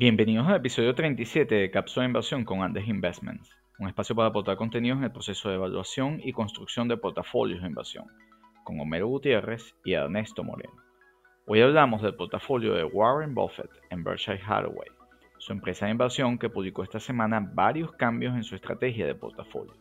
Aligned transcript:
Bienvenidos 0.00 0.46
al 0.46 0.54
episodio 0.54 0.94
37 0.94 1.52
de 1.56 1.70
Cápsula 1.72 2.04
de 2.04 2.10
Inversión 2.10 2.44
con 2.44 2.62
Andes 2.62 2.86
Investments, 2.86 3.50
un 3.80 3.88
espacio 3.88 4.14
para 4.14 4.28
aportar 4.28 4.56
contenidos 4.56 4.98
en 4.98 5.02
el 5.02 5.10
proceso 5.10 5.48
de 5.48 5.56
evaluación 5.56 6.20
y 6.22 6.30
construcción 6.30 6.86
de 6.86 6.96
portafolios 6.96 7.62
de 7.62 7.66
inversión, 7.66 8.04
con 8.62 8.78
Homero 8.78 9.08
Gutiérrez 9.08 9.74
y 9.84 9.94
Ernesto 9.94 10.44
Moreno. 10.44 10.72
Hoy 11.48 11.62
hablamos 11.62 12.00
del 12.00 12.14
portafolio 12.14 12.74
de 12.74 12.84
Warren 12.84 13.34
Buffett 13.34 13.72
en 13.90 14.04
Berkshire 14.04 14.40
Hathaway, 14.40 14.88
su 15.38 15.52
empresa 15.52 15.86
de 15.86 15.90
inversión 15.90 16.38
que 16.38 16.48
publicó 16.48 16.84
esta 16.84 17.00
semana 17.00 17.40
varios 17.40 17.90
cambios 17.90 18.36
en 18.36 18.44
su 18.44 18.54
estrategia 18.54 19.04
de 19.04 19.16
portafolio. 19.16 19.74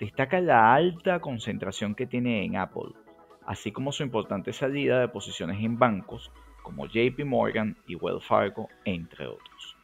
Destaca 0.00 0.40
la 0.40 0.74
alta 0.74 1.20
concentración 1.20 1.94
que 1.94 2.08
tiene 2.08 2.44
en 2.44 2.56
Apple, 2.56 2.90
así 3.46 3.70
como 3.70 3.92
su 3.92 4.02
importante 4.02 4.52
salida 4.52 4.98
de 4.98 5.06
posiciones 5.06 5.62
en 5.62 5.78
bancos 5.78 6.32
como 6.68 6.84
JP 6.84 7.24
Morgan 7.24 7.74
y 7.86 7.94
Wells 7.94 8.26
Fargo, 8.26 8.68
entre 8.84 9.26
otros. 9.26 9.74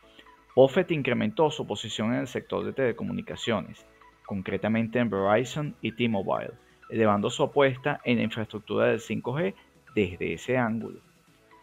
Buffett 0.55 0.91
incrementó 0.91 1.51
su 1.51 1.67
posición 1.67 2.13
en 2.13 2.21
el 2.21 2.27
sector 2.27 2.63
de 2.63 2.75
telecomunicaciones, 2.75 3.87
concretamente 4.27 4.99
en 4.99 5.09
Verizon 5.09 5.75
y 5.81 5.93
T-Mobile, 5.93 6.53
elevando 6.91 7.31
su 7.31 7.43
apuesta 7.43 8.03
en 8.05 8.19
la 8.19 8.25
infraestructura 8.25 8.89
del 8.89 9.01
5G 9.01 9.55
desde 9.95 10.35
ese 10.35 10.59
ángulo. 10.59 11.01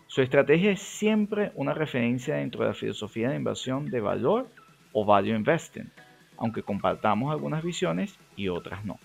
Su 0.07 0.23
estrategia 0.23 0.71
es 0.71 0.81
siempre 0.81 1.51
una 1.53 1.75
referencia 1.75 2.37
dentro 2.37 2.61
de 2.61 2.69
la 2.69 2.73
filosofía 2.73 3.29
de 3.29 3.35
inversión 3.35 3.91
de 3.91 4.01
valor 4.01 4.49
o 4.91 5.05
value 5.05 5.35
investing, 5.35 5.91
aunque 6.37 6.63
compartamos 6.63 7.31
algunas 7.31 7.63
visiones 7.63 8.17
y 8.35 8.47
otras 8.47 8.83
no. 8.85 8.99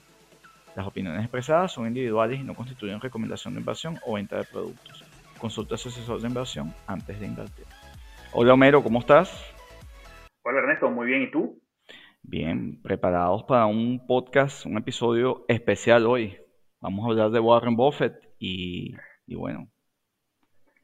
Las 0.74 0.86
opiniones 0.86 1.20
expresadas 1.20 1.72
son 1.72 1.86
individuales 1.86 2.40
y 2.40 2.42
no 2.42 2.54
constituyen 2.54 3.02
recomendación 3.02 3.52
de 3.52 3.60
inversión 3.60 3.98
o 4.06 4.14
venta 4.14 4.38
de 4.38 4.44
productos. 4.44 5.04
Consulta 5.38 5.74
a 5.74 5.78
su 5.78 5.88
asesor 5.88 6.20
de 6.20 6.28
inversión 6.28 6.72
antes 6.86 7.20
de 7.20 7.26
invertir. 7.26 7.66
Hola 8.32 8.54
Homero, 8.54 8.82
¿cómo 8.82 9.00
estás? 9.00 9.54
Hola 10.42 10.60
Ernesto, 10.60 10.90
muy 10.90 11.06
bien. 11.06 11.22
¿Y 11.22 11.30
tú? 11.30 11.60
Bien, 12.22 12.80
preparados 12.82 13.44
para 13.44 13.66
un 13.66 14.04
podcast, 14.06 14.66
un 14.66 14.78
episodio 14.78 15.44
especial 15.46 16.06
hoy. 16.06 16.36
Vamos 16.80 17.06
a 17.06 17.10
hablar 17.10 17.30
de 17.30 17.40
Warren 17.40 17.76
Buffett 17.76 18.14
y, 18.38 18.96
bueno. 19.28 19.68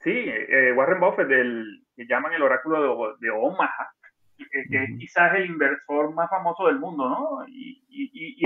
Sí, 0.04 0.10
eh, 0.10 0.72
Warren 0.72 1.00
Buffett, 1.00 1.30
el, 1.30 1.84
que 1.96 2.06
llaman 2.06 2.32
el 2.34 2.42
oráculo 2.42 3.16
de, 3.18 3.30
Omaha, 3.30 3.92
eh, 4.38 4.44
que 4.70 4.84
es 4.84 4.90
quizás 4.98 5.34
el 5.34 5.46
inversor 5.46 6.12
más 6.14 6.28
famoso 6.28 6.66
del 6.66 6.78
mundo, 6.78 7.08
¿no? 7.08 7.46
Y, 7.48 7.80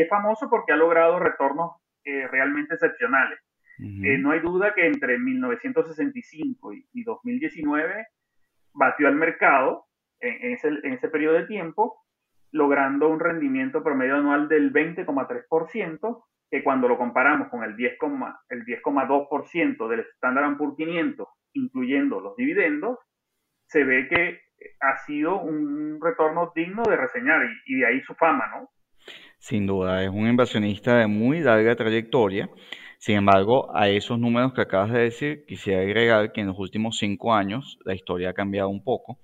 es 0.01 0.09
famoso 0.09 0.49
porque 0.51 0.73
ha 0.73 0.77
logrado 0.77 1.19
retornos 1.19 1.77
eh, 2.05 2.29
realmente 2.29 2.75
excepcionales. 2.75 3.39
Eh, 3.79 4.19
no 4.19 4.31
hay 4.31 4.41
duda 4.41 4.73
que 4.75 4.87
entre 4.87 5.19
1965 5.19 6.73
y, 6.73 7.05
2019 7.05 8.07
batió 8.73 9.09
al 9.09 9.17
mercado 9.17 9.87
en, 10.21 10.55
ese, 10.55 11.09
periodo 11.09 11.35
de 11.35 11.47
tiempo, 11.47 12.03
logrando 12.53 13.09
un 13.09 13.21
rendimiento 13.21 13.83
promedio 13.83 14.17
anual 14.17 14.49
del 14.49 14.73
20,3%, 14.73 16.25
que 16.51 16.63
cuando 16.63 16.89
lo 16.89 16.97
comparamos 16.97 17.49
con 17.49 17.65
el 17.65 17.77
10,2% 17.77 18.35
el 18.49 18.65
10 18.65 18.81
del 19.91 20.01
Standard 20.15 20.57
Poor's 20.57 20.77
500, 20.77 21.29
incluyendo 21.53 22.21
los 22.21 22.37
dividendos, 22.37 22.99
se 23.67 23.85
ve 23.85 24.09
que 24.09 24.41
ha 24.81 24.97
sido 24.99 25.41
un 25.41 25.99
retorno 26.01 26.53
digno 26.55 26.83
de 26.85 26.97
reseñar 26.97 27.45
y, 27.45 27.75
y 27.75 27.81
de 27.81 27.87
ahí 27.87 28.01
su 28.03 28.15
fama, 28.15 28.47
¿no? 28.49 28.71
Sin 29.39 29.67
duda, 29.67 30.03
es 30.03 30.09
un 30.09 30.27
inversionista 30.27 30.97
de 30.97 31.07
muy 31.07 31.41
larga 31.41 31.77
trayectoria 31.77 32.49
sin 33.07 33.19
embargo, 33.19 33.71
a 33.73 33.89
esos 33.89 34.19
números 34.19 34.53
que 34.53 34.63
acabas 34.63 34.91
de 34.91 34.99
decir, 34.99 35.45
quisiera 35.47 35.81
agregar 35.81 36.33
que 36.33 36.41
en 36.41 36.49
los 36.49 36.59
últimos 36.59 36.99
cinco 36.99 37.33
años 37.33 37.79
la 37.85 37.95
historia 37.95 38.31
ha 38.31 38.33
cambiado 38.33 38.69
un 38.69 38.83
poco 38.83 39.21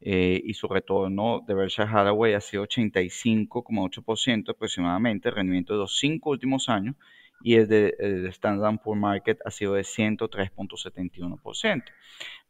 eh, 0.00 0.40
y 0.42 0.54
su 0.54 0.66
retorno 0.66 1.44
de 1.46 1.52
Berkshire 1.52 1.86
Hathaway 1.86 2.32
ha 2.32 2.40
sido 2.40 2.66
85,8% 2.66 4.48
aproximadamente, 4.48 5.28
el 5.28 5.34
rendimiento 5.34 5.74
de 5.74 5.80
los 5.80 5.98
cinco 5.98 6.30
últimos 6.30 6.70
años, 6.70 6.96
y 7.42 7.56
el 7.56 7.68
de, 7.68 8.28
Standard 8.30 8.80
Poor's 8.82 8.98
Market 8.98 9.40
ha 9.44 9.50
sido 9.50 9.74
de 9.74 9.82
103.71%, 9.82 11.84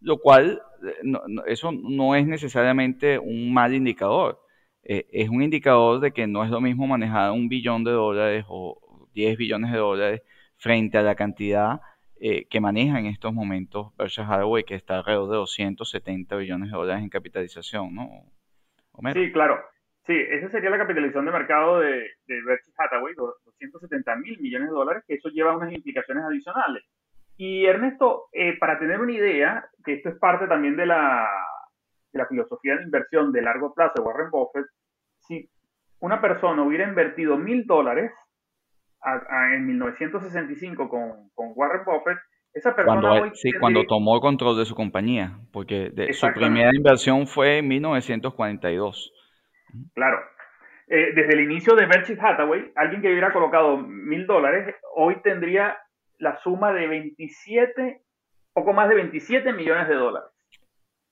lo 0.01 0.19
cual 0.19 0.63
eh, 0.87 0.93
eso 1.49 1.73
no 1.73 2.15
es 2.15 2.25
necesariamente 2.25 3.19
un 3.19 3.53
mal 3.53 3.75
indicador. 3.75 4.41
Eh, 4.85 5.09
es 5.11 5.29
un 5.29 5.43
indicador 5.43 5.99
de 5.99 6.13
que 6.13 6.29
no 6.29 6.45
es 6.45 6.51
lo 6.51 6.61
mismo 6.61 6.87
manejar 6.87 7.33
un 7.33 7.49
billón 7.49 7.83
de 7.83 7.91
dólares 7.91 8.45
o 8.47 9.09
10 9.15 9.37
billones 9.37 9.73
de 9.73 9.79
dólares 9.79 10.23
frente 10.59 10.99
a 10.99 11.03
la 11.03 11.15
cantidad 11.15 11.81
eh, 12.21 12.47
que 12.49 12.61
maneja 12.61 12.99
en 12.99 13.07
estos 13.07 13.33
momentos 13.33 13.95
Berkshire 13.97 14.27
Hathaway, 14.27 14.65
que 14.65 14.75
está 14.75 14.99
alrededor 14.99 15.31
de 15.31 15.37
270 15.37 16.37
billones 16.37 16.71
de 16.71 16.77
dólares 16.77 17.03
en 17.03 17.09
capitalización, 17.09 17.95
¿no? 17.95 18.09
Sí, 19.13 19.33
claro. 19.33 19.61
Sí, 20.05 20.15
esa 20.17 20.51
sería 20.51 20.71
la 20.71 20.79
capitalización 20.79 21.27
de 21.27 21.33
mercado 21.33 21.81
de, 21.81 22.11
de 22.27 22.43
Berkshire 22.43 22.75
Hathaway, 22.77 23.15
270 23.15 24.17
mil 24.17 24.41
millones 24.41 24.69
de 24.69 24.75
dólares, 24.75 25.05
que 25.07 25.15
eso 25.15 25.29
lleva 25.29 25.57
unas 25.57 25.73
implicaciones 25.73 26.25
adicionales. 26.25 26.83
Y 27.37 27.67
Ernesto, 27.67 28.25
eh, 28.33 28.59
para 28.59 28.81
tener 28.81 28.99
una 28.99 29.13
idea, 29.13 29.69
que 29.85 29.95
esto 29.95 30.09
es 30.09 30.19
parte 30.19 30.49
también 30.49 30.77
de 30.77 30.87
la, 30.87 31.29
de 32.13 32.19
la 32.19 32.27
filosofía 32.27 32.77
de 32.77 32.83
inversión 32.83 33.31
de 33.31 33.43
largo 33.43 33.73
plazo 33.75 33.95
de 33.97 34.03
Warren 34.03 34.31
Buffett, 34.31 34.67
si 35.21 35.49
una 36.01 36.21
persona 36.21 36.63
hubiera 36.63 36.89
invertido 36.89 37.37
mil 37.37 37.65
dólares 37.65 38.11
en 39.55 39.67
1965 39.67 40.89
con, 40.89 41.31
con, 41.35 41.53
Warren 41.55 41.85
Buffett, 41.85 42.19
esa 42.53 42.75
persona 42.75 43.01
cuando, 43.01 43.35
sí, 43.35 43.53
cuando 43.53 43.85
tomó 43.85 44.17
el 44.17 44.21
control 44.21 44.57
de 44.59 44.65
su 44.65 44.75
compañía, 44.75 45.39
porque 45.53 45.93
su 46.13 46.27
primera 46.33 46.75
inversión 46.75 47.27
fue 47.27 47.59
en 47.59 47.69
1942. 47.69 49.13
Claro. 49.95 50.19
Eh, 50.91 51.13
desde 51.15 51.35
el 51.35 51.41
inicio 51.41 51.75
de 51.75 51.87
Berkshire 51.87 52.21
Hathaway, 52.21 52.73
alguien 52.75 53.03
que 53.03 53.11
hubiera 53.11 53.33
colocado 53.33 53.77
mil 53.77 54.27
dólares, 54.27 54.75
hoy 54.97 55.21
tendría 55.23 55.77
la 56.19 56.39
suma 56.39 56.73
de 56.73 56.87
27, 56.87 58.01
poco 58.55 58.73
más 58.73 58.89
de 58.89 58.95
27 58.95 59.53
millones 59.53 59.87
de 59.87 59.95
dólares. 59.95 60.31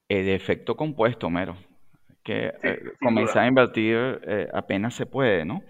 El 0.09 0.29
efecto 0.29 0.75
compuesto, 0.75 1.29
mero. 1.29 1.55
Que 2.27 2.51
eh, 2.61 2.79
comenzar 3.01 3.45
a 3.45 3.47
invertir 3.47 4.19
eh, 4.27 4.49
apenas 4.53 4.93
se 4.95 5.05
puede, 5.05 5.45
¿no? 5.45 5.63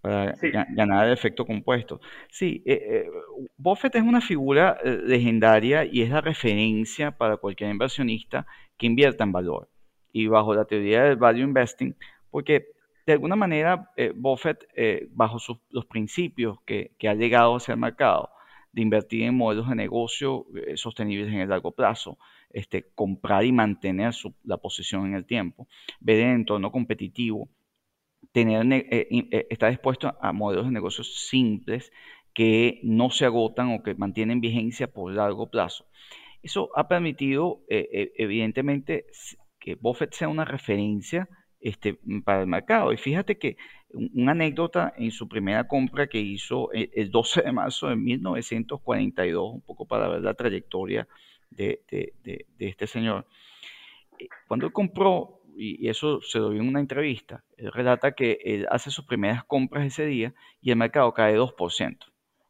para 0.00 0.32
ganar 0.70 1.06
el 1.06 1.12
efecto 1.12 1.44
compuesto. 1.44 2.00
Sí, 2.30 2.62
eh, 2.64 2.80
eh, 2.82 3.10
Buffett 3.58 3.94
es 3.96 4.02
una 4.02 4.22
figura 4.22 4.78
legendaria 4.82 5.84
y 5.84 6.00
es 6.00 6.08
la 6.08 6.22
referencia 6.22 7.10
para 7.10 7.36
cualquier 7.36 7.70
inversionista 7.70 8.46
que 8.78 8.86
invierta 8.86 9.24
en 9.24 9.32
valor. 9.32 9.68
Y 10.10 10.26
bajo 10.28 10.54
la 10.54 10.64
teoría 10.64 11.02
del 11.02 11.16
value 11.16 11.42
investing, 11.42 11.94
porque 12.30 12.68
de 13.06 13.12
alguna 13.12 13.36
manera 13.36 13.90
Buffett, 14.14 14.66
bajo 15.10 15.36
los 15.68 15.84
principios 15.84 16.58
que, 16.64 16.92
ha 17.06 17.14
llegado 17.14 17.56
hacia 17.56 17.74
el 17.74 17.80
mercado, 17.80 18.30
de 18.72 18.80
invertir 18.80 19.24
en 19.24 19.36
modelos 19.36 19.68
de 19.68 19.74
negocio 19.74 20.46
sostenibles 20.76 21.28
en 21.28 21.40
el 21.40 21.50
largo 21.50 21.72
plazo, 21.72 22.16
este, 22.50 22.90
comprar 22.94 23.44
y 23.44 23.52
mantener 23.52 24.14
la 24.44 24.56
posición 24.56 25.06
en 25.06 25.14
el 25.14 25.26
tiempo, 25.26 25.68
ver 26.00 26.20
el 26.20 26.34
entorno 26.34 26.72
competitivo, 26.72 27.48
tener, 28.32 28.72
eh, 28.72 29.08
eh, 29.10 29.46
está 29.50 29.68
dispuesto 29.68 30.16
a 30.20 30.32
modelos 30.32 30.66
de 30.66 30.72
negocios 30.72 31.28
simples 31.28 31.92
que 32.34 32.80
no 32.82 33.10
se 33.10 33.24
agotan 33.24 33.72
o 33.72 33.82
que 33.82 33.94
mantienen 33.94 34.40
vigencia 34.40 34.86
por 34.92 35.12
largo 35.12 35.50
plazo. 35.50 35.86
Eso 36.42 36.70
ha 36.76 36.86
permitido, 36.88 37.62
eh, 37.68 38.12
evidentemente, 38.16 39.06
que 39.58 39.74
Buffett 39.74 40.12
sea 40.14 40.28
una 40.28 40.44
referencia 40.44 41.28
este, 41.60 41.98
para 42.24 42.42
el 42.42 42.46
mercado. 42.46 42.92
Y 42.92 42.96
fíjate 42.96 43.38
que 43.38 43.56
una 43.90 44.32
anécdota 44.32 44.94
en 44.96 45.10
su 45.10 45.28
primera 45.28 45.66
compra 45.66 46.06
que 46.06 46.20
hizo 46.20 46.70
el 46.72 47.10
12 47.10 47.42
de 47.42 47.52
marzo 47.52 47.88
de 47.88 47.96
1942, 47.96 49.54
un 49.54 49.60
poco 49.62 49.86
para 49.86 50.08
ver 50.08 50.22
la 50.22 50.34
trayectoria 50.34 51.08
de, 51.50 51.82
de 51.90 52.46
este 52.58 52.86
señor. 52.86 53.26
Cuando 54.46 54.66
él 54.66 54.72
compró 54.72 55.38
y, 55.58 55.88
eso 55.88 56.20
se 56.22 56.38
lo 56.38 56.50
vio 56.50 56.62
en 56.62 56.68
una 56.68 56.80
entrevista, 56.80 57.44
él 57.56 57.72
relata 57.72 58.12
que 58.12 58.38
él 58.44 58.66
hace 58.70 58.90
sus 58.90 59.04
primeras 59.04 59.44
compras 59.44 59.86
ese 59.86 60.06
día 60.06 60.32
y 60.62 60.70
el 60.70 60.76
mercado 60.76 61.12
cae 61.12 61.36
2%. 61.36 61.98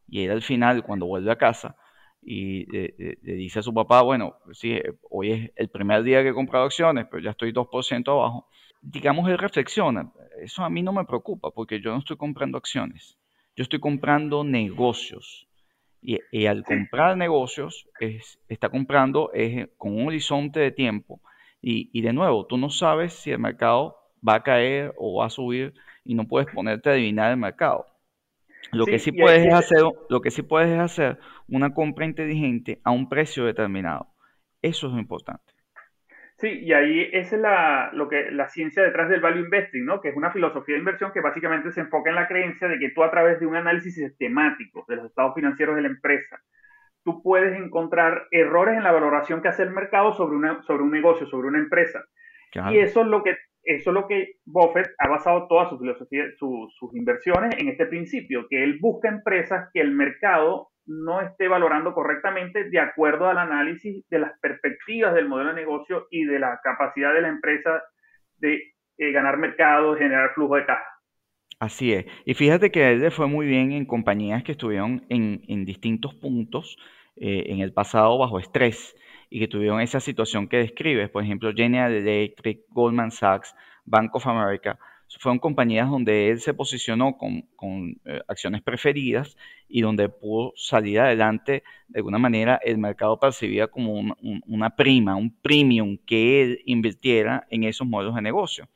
Y 0.09 0.25
él 0.25 0.31
al 0.31 0.43
final, 0.43 0.83
cuando 0.83 1.07
vuelve 1.07 1.33
a 1.33 1.37
casa, 1.37 1.77
y 2.21 2.67
le, 2.71 3.19
dice 3.23 3.61
a 3.61 3.63
su 3.63 3.73
papá, 3.73 4.03
bueno, 4.03 4.35
sí, 4.53 4.73
eh, 4.73 4.93
hoy 5.11 5.33
es 5.33 5.51
el 5.57 5.69
primer 5.69 6.03
día 6.03 6.23
que 6.23 6.31
he 6.31 6.35
comprado 6.35 6.67
acciones, 6.67 7.07
pero 7.11 7.23
ya 7.23 7.31
estoy 7.31 7.53
2% 7.53 8.13
abajo. 8.13 8.49
Digamos, 8.83 9.29
él 9.29 9.39
reflexiona, 9.39 10.13
eso 10.43 10.63
a 10.63 10.71
mí 10.71 10.83
no 10.83 10.93
me 10.93 11.05
preocupa 11.05 11.51
porque 11.51 11.81
yo 11.81 11.93
no 11.93 11.99
estoy 11.99 12.17
comprando 12.17 12.59
acciones, 12.59 13.19
yo 13.57 13.63
estoy 13.63 13.81
comprando 13.81 14.45
negocios. 14.45 15.48
Y, 16.01 16.47
al 16.47 16.65
comprar 16.65 17.17
negocios, 17.17 17.89
es, 17.99 18.39
está 18.49 18.69
comprando 18.69 19.33
es, 19.33 19.69
con 19.77 19.95
un 19.95 20.07
horizonte 20.07 20.61
de 20.61 20.71
tiempo 20.71 21.21
y, 21.61 22.01
de 22.01 22.13
nuevo, 22.13 22.47
tú 22.47 22.57
no 22.57 22.71
sabes 22.71 23.15
si 23.15 23.31
el 23.33 23.39
mercado 23.39 23.97
va 24.27 24.37
a 24.37 24.43
caer 24.43 24.95
o 24.97 25.19
va 25.19 25.27
a 25.27 25.31
subir 25.31 25.75
y 26.05 26.15
no 26.15 26.27
puedes 26.27 26.53
ponerte 26.53 26.89
a 26.89 26.93
adivinar 26.93 27.33
el 27.33 27.37
mercado. 27.37 27.87
Lo 28.73 28.87
que 28.87 28.99
sí 28.99 29.13
puedes 29.13 29.53
hacer, 29.53 29.83
lo 30.09 30.21
que 30.21 30.31
sí 30.31 30.43
puedes 30.43 30.71
es 30.71 30.79
hacer 30.79 31.19
una 31.49 31.73
compra 31.75 32.05
inteligente 32.05 32.81
a 32.85 32.91
un 32.91 33.09
precio 33.09 33.45
determinado. 33.45 34.09
Eso 34.63 34.87
es 34.87 34.93
lo 34.93 34.99
importante. 34.99 35.48
Sí, 36.39 36.61
y 36.63 36.73
ahí 36.73 37.11
esa 37.13 37.35
es 37.35 37.43
la, 37.43 37.91
lo 37.93 38.09
que, 38.09 38.31
la 38.31 38.49
ciencia 38.49 38.81
detrás 38.85 39.09
del 39.09 39.21
value 39.21 39.41
investing, 39.41 39.85
¿no? 39.85 40.01
que 40.01 40.11
es 40.11 40.17
una 40.17 40.31
filosofía 40.31 40.77
de 40.77 40.79
inversión 40.79 41.11
que 41.13 41.21
básicamente 41.21 41.73
se 41.73 41.81
enfoca 41.81 42.11
en 42.11 42.17
la 42.17 42.29
creencia 42.29 42.69
de 42.69 42.79
que 42.79 42.91
tú 42.91 43.03
a 43.03 43.11
través 43.11 43.41
de 43.41 43.47
un 43.47 43.57
análisis 43.57 43.97
sistemático 43.97 44.85
de 44.87 44.97
los 44.97 45.07
estados 45.07 45.35
financieros 45.35 45.75
de 45.75 45.83
la 45.83 45.89
empresa, 45.89 46.41
tú 47.03 47.25
puedes 47.25 47.59
encontrar 47.59 48.29
errores 48.31 48.77
en 48.77 48.85
la 48.85 48.93
valoración 48.93 49.43
que 49.43 49.49
hace 49.49 49.65
el 49.65 49.71
mercado 49.71 50.13
sobre, 50.13 50.37
una, 50.37 50.63
sobre 50.63 50.85
un 50.85 50.93
negocio, 50.93 51.27
sobre 51.27 51.49
una 51.49 51.59
empresa. 51.59 52.05
Y 52.71 52.79
eso 52.79 53.01
es 53.01 53.07
lo 53.09 53.23
que 53.25 53.37
eso 53.65 53.91
es 53.91 53.95
lo 53.95 54.07
que 54.07 54.37
Buffett 54.47 54.89
ha 54.99 55.09
basado 55.09 55.47
toda 55.47 55.69
su 55.69 55.79
filosofía, 55.79 56.25
sus 56.39 56.95
inversiones 56.95 57.55
en 57.59 57.69
este 57.69 57.85
principio, 57.85 58.47
que 58.49 58.63
él 58.65 58.79
busca 58.81 59.09
empresas 59.09 59.69
que 59.75 59.81
el 59.81 59.91
mercado 59.91 60.71
no 60.89 61.21
esté 61.21 61.49
valorando 61.49 61.93
correctamente 61.93 62.65
de 62.65 62.81
acuerdo 62.81 63.29
al 63.29 63.39
análisis 63.39 64.09
de 64.09 64.19
las 64.19 64.33
perspectivas 64.41 65.15
del 65.15 65.29
modelo 65.29 65.51
de 65.51 65.57
negocio 65.57 66.09
y 66.11 66.25
de 66.25 66.39
la 66.39 66.59
capacidad 66.63 67.13
de 67.13 67.23
la 67.23 67.29
empresa 67.29 67.83
de 68.39 68.75
eh, 68.97 69.13
ganar 69.13 69.37
mercado, 69.37 69.97
generar 69.97 70.33
flujo 70.35 70.57
de 70.57 70.65
caja. 70.65 70.87
Así 71.61 71.93
es. 71.93 72.07
Y 72.25 72.35
fíjate 72.35 72.71
que 72.71 72.91
él 72.91 73.11
fue 73.11 73.27
muy 73.27 73.47
bien 73.47 73.73
en 73.73 73.85
compañías 73.85 74.43
que 74.45 74.53
estuvieron 74.53 75.05
en, 75.09 75.43
en 75.49 75.65
distintos 75.65 76.15
puntos 76.15 76.79
eh, 77.17 77.45
en 77.49 77.61
el 77.61 77.73
pasado 77.73 78.17
bajo 78.17 78.39
estrés 78.39 78.97
y 79.29 79.41
que 79.41 79.49
tuvieron 79.49 79.81
esa 79.81 80.01
situación 80.01 80.49
que 80.49 80.59
describes, 80.59 81.11
por 81.11 81.23
ejemplo, 81.23 81.53
General 81.55 81.93
Electric, 81.93 82.61
Goldman 82.71 83.11
Sachs, 83.11 83.55
Bank 83.85 84.15
of 84.15 84.27
America, 84.27 84.79
fueron 85.19 85.39
compañías 85.39 85.89
donde 85.89 86.31
él 86.31 86.41
se 86.41 86.53
posicionó 86.53 87.17
con, 87.17 87.97
eh, 88.05 88.21
acciones 88.29 88.63
preferidas 88.63 89.37
y 89.69 89.81
donde 89.81 90.09
pudo 90.09 90.53
salir 90.57 91.01
adelante. 91.01 91.63
De 91.89 92.01
alguna 92.01 92.19
manera, 92.19 92.61
el 92.63 92.79
mercado 92.79 93.19
percibía 93.19 93.69
como 93.69 94.15
una 94.47 94.77
prima, 94.77 95.17
un 95.17 95.31
premium 95.31 95.99
que 96.07 96.43
él 96.43 96.63
invirtiera 96.67 97.47
en 97.51 97.65
esos 97.65 97.87
modelos 97.87 98.15
de 98.15 98.23
negocio. 98.23 98.69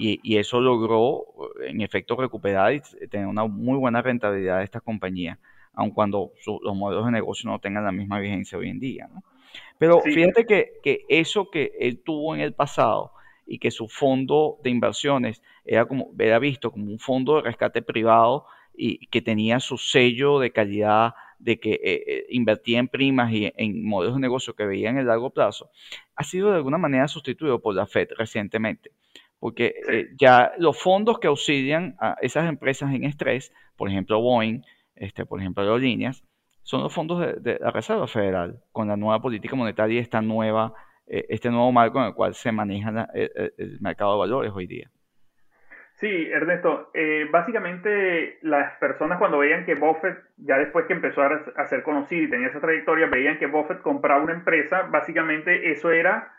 Y, 0.00 0.36
eso 0.36 0.60
logró, 0.60 1.24
en 1.66 1.80
efecto, 1.80 2.14
recuperar 2.14 2.72
y 2.72 2.80
tener 3.08 3.26
una 3.26 3.46
muy 3.46 3.76
buena 3.76 4.00
rentabilidad 4.00 4.58
de 4.58 4.64
estas 4.64 4.82
compañías, 4.82 5.38
aun 5.74 5.90
cuando 5.90 6.30
los 6.62 6.76
modelos 6.76 7.06
de 7.06 7.10
negocio 7.10 7.50
no 7.50 7.58
tengan 7.58 7.84
la 7.84 7.90
misma 7.90 8.20
vigencia 8.20 8.58
hoy 8.58 8.68
en 8.68 8.78
día. 8.78 9.08
¿no? 9.12 9.24
Pero 9.76 10.00
fíjate 10.00 10.44
que, 10.44 10.74
que, 10.84 11.04
eso 11.08 11.50
que 11.50 11.72
él 11.80 12.00
tuvo 12.04 12.36
en 12.36 12.42
el 12.42 12.52
pasado 12.52 13.12
y 13.48 13.58
que 13.58 13.70
su 13.70 13.88
fondo 13.88 14.58
de 14.62 14.70
inversiones 14.70 15.42
era, 15.64 15.86
como, 15.86 16.10
era 16.18 16.38
visto 16.38 16.70
como 16.70 16.92
un 16.92 16.98
fondo 16.98 17.36
de 17.36 17.42
rescate 17.42 17.82
privado 17.82 18.44
y 18.74 19.06
que 19.08 19.22
tenía 19.22 19.58
su 19.58 19.78
sello 19.78 20.38
de 20.38 20.52
calidad 20.52 21.14
de 21.38 21.58
que 21.58 21.72
eh, 21.72 21.80
eh, 21.82 22.26
invertía 22.30 22.78
en 22.78 22.88
primas 22.88 23.32
y 23.32 23.52
en 23.56 23.84
modelos 23.84 24.16
de 24.16 24.20
negocio 24.20 24.54
que 24.54 24.66
veía 24.66 24.90
en 24.90 24.98
el 24.98 25.06
largo 25.06 25.30
plazo, 25.30 25.70
ha 26.14 26.24
sido 26.24 26.50
de 26.50 26.56
alguna 26.56 26.78
manera 26.78 27.08
sustituido 27.08 27.60
por 27.60 27.74
la 27.74 27.86
Fed 27.86 28.08
recientemente. 28.16 28.92
Porque 29.38 29.74
eh, 29.88 30.08
ya 30.18 30.52
los 30.58 30.80
fondos 30.80 31.20
que 31.20 31.28
auxilian 31.28 31.96
a 32.00 32.16
esas 32.20 32.48
empresas 32.48 32.92
en 32.92 33.04
estrés, 33.04 33.52
por 33.76 33.88
ejemplo 33.88 34.20
Boeing, 34.20 34.62
este, 34.96 35.24
por 35.26 35.40
ejemplo 35.40 35.62
Aerolíneas, 35.62 36.24
son 36.62 36.82
los 36.82 36.92
fondos 36.92 37.20
de, 37.42 37.58
la 37.60 37.70
Reserva 37.70 38.06
Federal, 38.06 38.60
con 38.72 38.88
la 38.88 38.96
nueva 38.96 39.22
política 39.22 39.56
monetaria 39.56 39.96
y 39.96 40.02
esta 40.02 40.20
nueva, 40.20 40.74
este 41.08 41.50
nuevo 41.50 41.72
marco 41.72 41.98
en 41.98 42.06
el 42.06 42.14
cual 42.14 42.34
se 42.34 42.52
maneja 42.52 43.08
el, 43.14 43.78
mercado 43.80 44.12
de 44.12 44.18
valores 44.18 44.52
hoy 44.54 44.66
día. 44.66 44.90
Sí, 45.94 46.28
Ernesto, 46.30 46.90
eh, 46.94 47.26
básicamente 47.30 48.38
las 48.42 48.78
personas 48.78 49.18
cuando 49.18 49.38
veían 49.38 49.66
que 49.66 49.74
Buffett, 49.74 50.16
ya 50.36 50.56
después 50.56 50.86
que 50.86 50.92
empezó 50.92 51.22
a, 51.22 51.66
ser 51.66 51.82
conocido 51.82 52.22
y 52.22 52.30
tenía 52.30 52.46
esa 52.46 52.60
trayectoria, 52.60 53.06
veían 53.06 53.38
que 53.38 53.46
Buffett 53.46 53.82
compraba 53.82 54.22
una 54.22 54.34
empresa, 54.34 54.82
básicamente 54.82 55.72
eso 55.72 55.90
era 55.90 56.32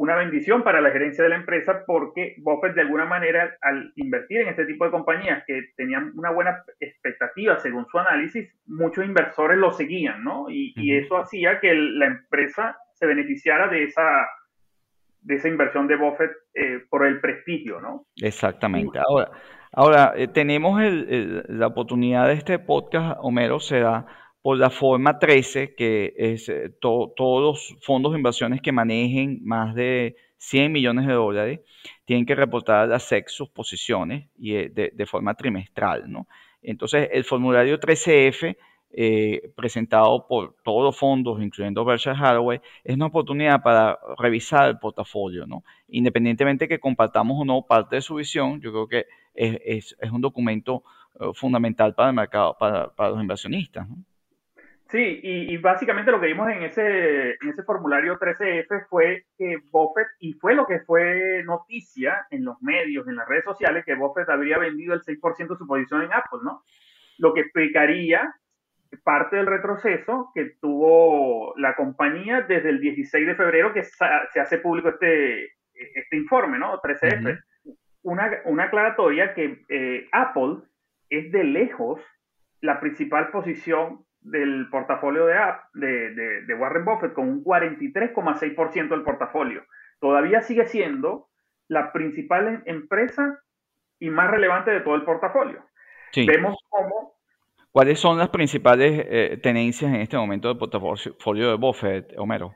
una 0.00 0.16
bendición 0.16 0.62
para 0.62 0.80
la 0.80 0.92
gerencia 0.92 1.22
de 1.22 1.28
la 1.28 1.36
empresa 1.36 1.84
porque 1.86 2.36
Buffett 2.38 2.74
de 2.74 2.80
alguna 2.80 3.04
manera 3.04 3.54
al 3.60 3.92
invertir 3.96 4.40
en 4.40 4.48
este 4.48 4.64
tipo 4.64 4.86
de 4.86 4.90
compañías 4.90 5.44
que 5.46 5.72
tenían 5.76 6.12
una 6.14 6.30
buena 6.30 6.64
expectativa 6.80 7.58
según 7.58 7.84
su 7.86 7.98
análisis, 7.98 8.50
muchos 8.64 9.04
inversores 9.04 9.58
lo 9.58 9.72
seguían, 9.72 10.24
¿no? 10.24 10.46
Y, 10.48 10.72
eso 10.96 11.18
hacía 11.18 11.60
que 11.60 11.74
la 11.74 12.06
empresa 12.06 12.78
se 13.00 13.06
beneficiara 13.06 13.66
de 13.68 13.84
esa, 13.84 14.28
de 15.22 15.34
esa 15.34 15.48
inversión 15.48 15.88
de 15.88 15.96
Buffett 15.96 16.30
eh, 16.54 16.84
por 16.88 17.04
el 17.04 17.20
prestigio, 17.20 17.80
¿no? 17.80 18.06
Exactamente. 18.22 19.00
Ahora, 19.04 19.30
ahora 19.72 20.12
eh, 20.14 20.28
tenemos 20.28 20.80
la 20.80 21.66
oportunidad 21.66 22.28
de 22.28 22.34
este 22.34 22.60
podcast, 22.60 23.18
Homero, 23.22 23.58
se 23.58 23.80
da 23.80 24.06
por 24.42 24.56
la 24.56 24.70
forma 24.70 25.18
13, 25.18 25.74
que 25.74 26.14
es 26.16 26.48
eh, 26.48 26.70
todos 26.80 27.14
los 27.18 27.76
fondos 27.82 28.12
de 28.12 28.18
inversiones 28.18 28.62
que 28.62 28.72
manejen 28.72 29.40
más 29.42 29.74
de 29.74 30.16
100 30.38 30.72
millones 30.72 31.06
de 31.06 31.12
dólares, 31.12 31.60
tienen 32.06 32.24
que 32.24 32.34
reportar 32.34 32.80
a 32.80 32.86
la 32.86 32.98
SEC 32.98 33.28
sus 33.28 33.50
posiciones 33.50 34.28
y 34.38 34.54
eh, 34.54 34.70
de, 34.70 35.06
forma 35.06 35.34
trimestral. 35.34 36.10
¿no? 36.10 36.26
Entonces, 36.62 37.08
el 37.12 37.24
formulario 37.24 37.78
13F, 37.78 38.56
eh, 38.92 39.52
presentado 39.56 40.26
por 40.26 40.56
todos 40.64 40.82
los 40.82 40.98
fondos, 40.98 41.40
incluyendo 41.40 41.84
Berkshire 41.84 42.16
Hathaway, 42.16 42.60
es 42.82 42.96
una 42.96 43.06
oportunidad 43.06 43.62
para 43.62 43.98
revisar 44.18 44.68
el 44.68 44.78
portafolio. 44.78 45.46
¿no? 45.46 45.62
Independientemente 45.88 46.64
de 46.64 46.68
que 46.68 46.80
compartamos 46.80 47.40
o 47.40 47.44
no 47.44 47.62
parte 47.62 47.96
de 47.96 48.02
su 48.02 48.16
visión, 48.16 48.60
yo 48.60 48.72
creo 48.72 48.88
que 48.88 49.06
es, 49.34 49.96
un 50.10 50.20
documento 50.20 50.82
fundamental 51.34 51.94
para 51.94 52.10
el 52.10 52.16
mercado, 52.16 52.56
para, 52.58 52.90
los 53.10 53.20
inversionistas. 53.20 53.88
¿no? 53.88 53.96
Sí, 54.90 55.20
y, 55.22 55.56
básicamente 55.58 56.10
lo 56.10 56.20
que 56.20 56.26
vimos 56.26 56.50
en 56.50 56.64
ese, 56.64 57.30
en 57.40 57.48
ese 57.48 57.62
formulario 57.62 58.18
13F 58.18 58.88
fue 58.88 59.26
que 59.38 59.58
Buffett, 59.70 60.08
y 60.18 60.32
fue 60.32 60.56
lo 60.56 60.66
que 60.66 60.80
fue 60.80 61.44
noticia 61.44 62.26
en 62.28 62.44
los 62.44 62.60
medios, 62.60 63.06
en 63.06 63.14
las 63.14 63.28
redes 63.28 63.44
sociales, 63.44 63.84
que 63.84 63.94
Buffett 63.94 64.28
habría 64.28 64.58
vendido 64.58 64.94
el 64.94 65.02
6% 65.02 65.48
de 65.48 65.56
su 65.56 65.66
posición 65.68 66.02
en 66.02 66.12
Apple, 66.12 66.40
¿no? 66.42 66.64
Lo 67.18 67.32
que 67.34 67.42
explicaría 67.42 68.34
parte 69.04 69.36
del 69.36 69.46
retroceso 69.46 70.30
que 70.34 70.56
tuvo 70.60 71.54
la 71.56 71.76
compañía 71.76 72.42
desde 72.42 72.70
el 72.70 72.80
16 72.80 73.26
de 73.26 73.34
febrero 73.34 73.72
que 73.72 73.84
se 73.84 74.40
hace 74.40 74.58
público 74.58 74.88
este, 74.88 75.44
este 75.74 76.16
informe, 76.16 76.58
¿no? 76.58 76.80
13F. 76.80 77.40
una, 78.02 78.30
una, 78.44 78.64
aclaratoria 78.64 79.34
que 79.34 79.64
eh, 79.68 80.08
Apple 80.12 80.58
es 81.08 81.30
de 81.32 81.44
lejos 81.44 82.00
la 82.60 82.80
principal 82.80 83.30
posición 83.30 84.04
del 84.20 84.68
portafolio 84.70 85.26
de, 85.26 85.34
de, 85.74 86.42
de, 86.42 86.54
Warren 86.54 86.84
Buffett 86.84 87.14
con 87.14 87.28
un 87.28 87.44
43,6% 87.44 88.88
del 88.88 89.02
portafolio. 89.02 89.64
Todavía 89.98 90.42
sigue 90.42 90.66
siendo 90.66 91.28
la 91.68 91.92
principal 91.92 92.62
empresa 92.66 93.40
y 93.98 94.10
más 94.10 94.30
relevante 94.30 94.70
de 94.70 94.80
todo 94.80 94.94
el 94.94 95.04
portafolio. 95.04 95.64
Vemos 96.14 96.56
cómo... 96.68 97.19
¿Cuáles 97.72 98.00
son 98.00 98.18
las 98.18 98.30
principales 98.30 99.06
eh, 99.08 99.38
tenencias 99.40 99.94
en 99.94 100.00
este 100.00 100.16
momento 100.16 100.48
del 100.48 100.58
portafolio 100.58 101.50
de 101.50 101.54
Buffett, 101.54 102.12
Homero? 102.18 102.52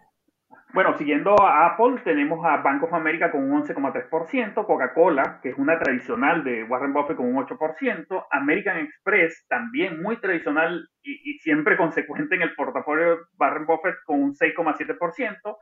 Bueno, 0.72 0.98
siguiendo 0.98 1.40
a 1.40 1.66
Apple, 1.66 2.00
tenemos 2.02 2.44
a 2.44 2.56
Bank 2.56 2.82
of 2.82 2.92
America 2.92 3.30
con 3.30 3.48
un 3.48 3.62
11,3%, 3.62 4.66
Coca-Cola, 4.66 5.38
que 5.40 5.50
es 5.50 5.56
una 5.56 5.78
tradicional 5.78 6.42
de 6.42 6.64
Warren 6.64 6.92
Buffett 6.92 7.16
con 7.16 7.26
un 7.26 7.46
8%, 7.46 8.26
American 8.32 8.78
Express, 8.78 9.46
también 9.48 10.02
muy 10.02 10.16
tradicional 10.16 10.88
y, 11.00 11.38
siempre 11.38 11.76
consecuente 11.76 12.34
en 12.34 12.42
el 12.42 12.56
portafolio 12.56 13.10
de 13.10 13.16
Warren 13.38 13.66
Buffett 13.66 13.94
con 14.04 14.20
un 14.20 14.34
6,7%, 14.34 15.56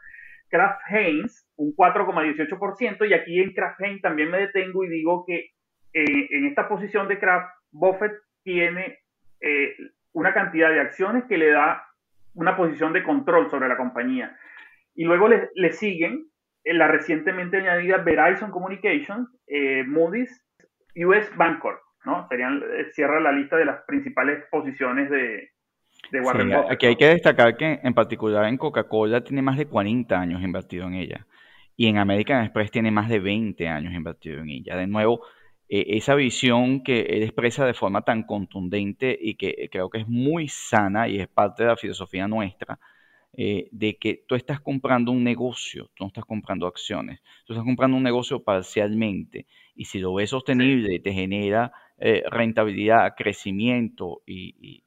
Kraft 0.48 0.80
Heinz, 0.88 1.46
un 1.56 1.74
4,18%, 1.76 3.06
y 3.06 3.12
aquí 3.12 3.38
en 3.38 3.52
Kraft 3.52 3.82
Heinz 3.82 4.00
también 4.00 4.30
me 4.30 4.38
detengo 4.38 4.82
y 4.82 4.88
digo 4.88 5.24
que 5.26 5.50
eh, 5.92 6.28
en 6.30 6.46
esta 6.46 6.70
posición 6.70 7.06
de 7.08 7.18
Kraft, 7.18 7.50
Buffett 7.70 8.12
tiene 8.44 9.01
eh, 9.42 9.74
una 10.12 10.32
cantidad 10.32 10.70
de 10.70 10.80
acciones 10.80 11.24
que 11.24 11.38
le 11.38 11.50
da 11.50 11.84
una 12.34 12.56
posición 12.56 12.92
de 12.92 13.02
control 13.02 13.50
sobre 13.50 13.68
la 13.68 13.76
compañía. 13.76 14.36
Y 14.94 15.04
luego 15.04 15.28
le, 15.28 15.50
le 15.54 15.72
siguen 15.72 16.26
la 16.64 16.88
recientemente 16.88 17.56
añadida 17.56 17.98
Verizon 17.98 18.50
Communications, 18.50 19.28
eh, 19.46 19.84
Moody's, 19.86 20.44
US 20.96 21.34
Bancorp, 21.36 21.80
¿no? 22.04 22.26
Serían, 22.28 22.62
eh, 22.62 22.86
cierra 22.92 23.20
la 23.20 23.32
lista 23.32 23.56
de 23.56 23.64
las 23.64 23.82
principales 23.86 24.44
posiciones 24.50 25.10
de, 25.10 25.50
de 26.10 26.20
Warren 26.20 26.50
Buffett. 26.50 26.70
Aquí 26.70 26.86
hay 26.86 26.96
que 26.96 27.06
destacar 27.06 27.56
que 27.56 27.80
en 27.82 27.94
particular 27.94 28.44
en 28.44 28.58
Coca-Cola 28.58 29.22
tiene 29.22 29.42
más 29.42 29.56
de 29.56 29.66
40 29.66 30.18
años 30.18 30.42
invertido 30.42 30.86
en 30.86 30.94
ella. 30.94 31.26
Y 31.74 31.88
en 31.88 31.98
American 31.98 32.44
Express 32.44 32.70
tiene 32.70 32.90
más 32.90 33.08
de 33.08 33.18
20 33.18 33.66
años 33.66 33.94
invertido 33.94 34.40
en 34.40 34.50
ella. 34.50 34.76
De 34.76 34.86
nuevo, 34.86 35.24
eh, 35.74 35.96
esa 35.96 36.14
visión 36.14 36.82
que 36.82 37.00
él 37.00 37.22
expresa 37.22 37.64
de 37.64 37.72
forma 37.72 38.02
tan 38.02 38.24
contundente 38.24 39.18
y 39.18 39.36
que 39.36 39.70
creo 39.72 39.88
que 39.88 40.00
es 40.00 40.06
muy 40.06 40.46
sana 40.48 41.08
y 41.08 41.18
es 41.18 41.28
parte 41.28 41.62
de 41.62 41.70
la 41.70 41.78
filosofía 41.78 42.28
nuestra, 42.28 42.78
eh, 43.32 43.68
de 43.70 43.96
que 43.96 44.22
tú 44.28 44.34
estás 44.34 44.60
comprando 44.60 45.10
un 45.12 45.24
negocio, 45.24 45.88
tú 45.94 46.04
no 46.04 46.08
estás 46.08 46.26
comprando 46.26 46.66
acciones, 46.66 47.22
tú 47.46 47.54
estás 47.54 47.64
comprando 47.64 47.96
un 47.96 48.02
negocio 48.02 48.42
parcialmente 48.42 49.46
y 49.74 49.86
si 49.86 49.98
lo 49.98 50.12
ves 50.12 50.28
sostenible 50.28 51.00
te 51.00 51.10
genera 51.10 51.72
eh, 51.96 52.22
rentabilidad, 52.30 53.14
crecimiento 53.16 54.20
y, 54.26 54.84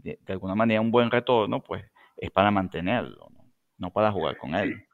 de, 0.00 0.18
alguna 0.26 0.56
manera 0.56 0.80
un 0.80 0.90
buen 0.90 1.12
retorno, 1.12 1.62
pues 1.62 1.84
es 2.16 2.32
para 2.32 2.50
mantenerlo, 2.50 3.28
no, 3.78 3.92
para 3.92 4.10
jugar 4.10 4.36
con 4.36 4.56
él. 4.56 4.84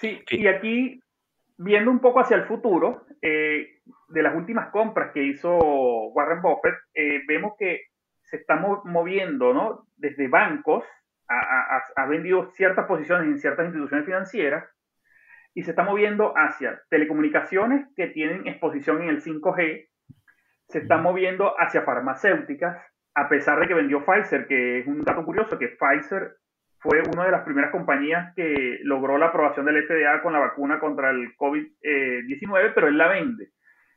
Sí, 0.00 0.18
y 0.32 0.48
aquí, 0.48 1.00
viendo 1.58 1.90
un 1.90 2.00
poco 2.00 2.20
hacia 2.20 2.36
el 2.36 2.44
futuro, 2.44 3.06
eh, 3.22 3.80
de 4.08 4.22
las 4.22 4.34
últimas 4.34 4.70
compras 4.70 5.12
que 5.12 5.22
hizo 5.22 5.58
Warren 5.58 6.42
Buffett, 6.42 6.74
eh, 6.94 7.22
vemos 7.26 7.54
que 7.58 7.86
se 8.22 8.36
está 8.36 8.56
moviendo, 8.56 9.54
¿no? 9.54 9.86
Desde 9.96 10.28
bancos, 10.28 10.84
ha 11.28 12.06
vendido 12.06 12.52
ciertas 12.52 12.86
posiciones 12.86 13.26
en 13.26 13.38
ciertas 13.38 13.66
instituciones 13.66 14.06
financieras 14.06 14.64
y 15.56 15.62
se 15.62 15.70
está 15.70 15.82
moviendo 15.82 16.34
hacia 16.36 16.82
telecomunicaciones 16.90 17.86
que 17.96 18.08
tienen 18.08 18.46
exposición 18.46 19.02
en 19.02 19.08
el 19.08 19.22
5G, 19.22 19.88
se 20.68 20.78
está 20.78 20.98
moviendo 20.98 21.54
hacia 21.58 21.80
farmacéuticas, 21.80 22.76
a 23.14 23.28
pesar 23.30 23.58
de 23.58 23.66
que 23.66 23.72
vendió 23.72 24.04
Pfizer, 24.04 24.46
que 24.46 24.80
es 24.80 24.86
un 24.86 25.02
dato 25.02 25.24
curioso, 25.24 25.58
que 25.58 25.68
Pfizer 25.68 26.36
fue 26.86 27.02
una 27.12 27.24
de 27.24 27.32
las 27.32 27.42
primeras 27.42 27.72
compañías 27.72 28.32
que 28.36 28.78
logró 28.82 29.18
la 29.18 29.26
aprobación 29.26 29.66
del 29.66 29.84
FDA 29.86 30.22
con 30.22 30.32
la 30.32 30.38
vacuna 30.38 30.78
contra 30.78 31.10
el 31.10 31.36
COVID-19, 31.36 32.72
pero 32.74 32.86
él 32.86 32.96
la 32.96 33.08
vende. 33.08 33.50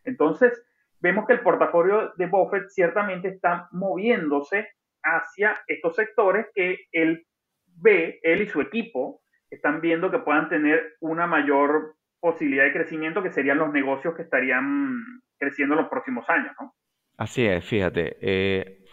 Entonces, 0.06 0.66
vemos 1.00 1.28
que 1.28 1.34
el 1.34 1.42
portafolio 1.42 2.14
de 2.18 2.26
Buffett 2.26 2.70
ciertamente 2.70 3.28
está 3.28 3.68
moviéndose 3.72 4.70
hacia 5.04 5.62
estos 5.68 5.96
sectores 5.96 6.48
que 6.56 6.80
él 6.92 7.28
ve, 7.76 8.20
él 8.24 8.42
y 8.42 8.48
su 8.48 8.60
equipo, 8.60 9.22
están 9.52 9.82
viendo 9.82 10.10
que 10.10 10.20
puedan 10.20 10.50
tener 10.50 10.96
una 11.00 11.28
mayor 11.28 11.96
posibilidad 12.20 12.64
de 12.64 12.74
crecimiento, 12.74 13.22
que 13.22 13.32
serían 13.32 13.60
los 13.60 13.72
negocios 13.72 14.16
que 14.16 14.24
estarían 14.24 15.22
creciendo 15.38 15.76
en 15.76 15.82
los 15.82 15.90
próximos 15.90 16.28
años, 16.28 16.54
¿no? 16.60 16.74
Así 17.18 17.46
es, 17.46 17.64
fíjate. 17.64 18.18
Eh, 18.20 18.86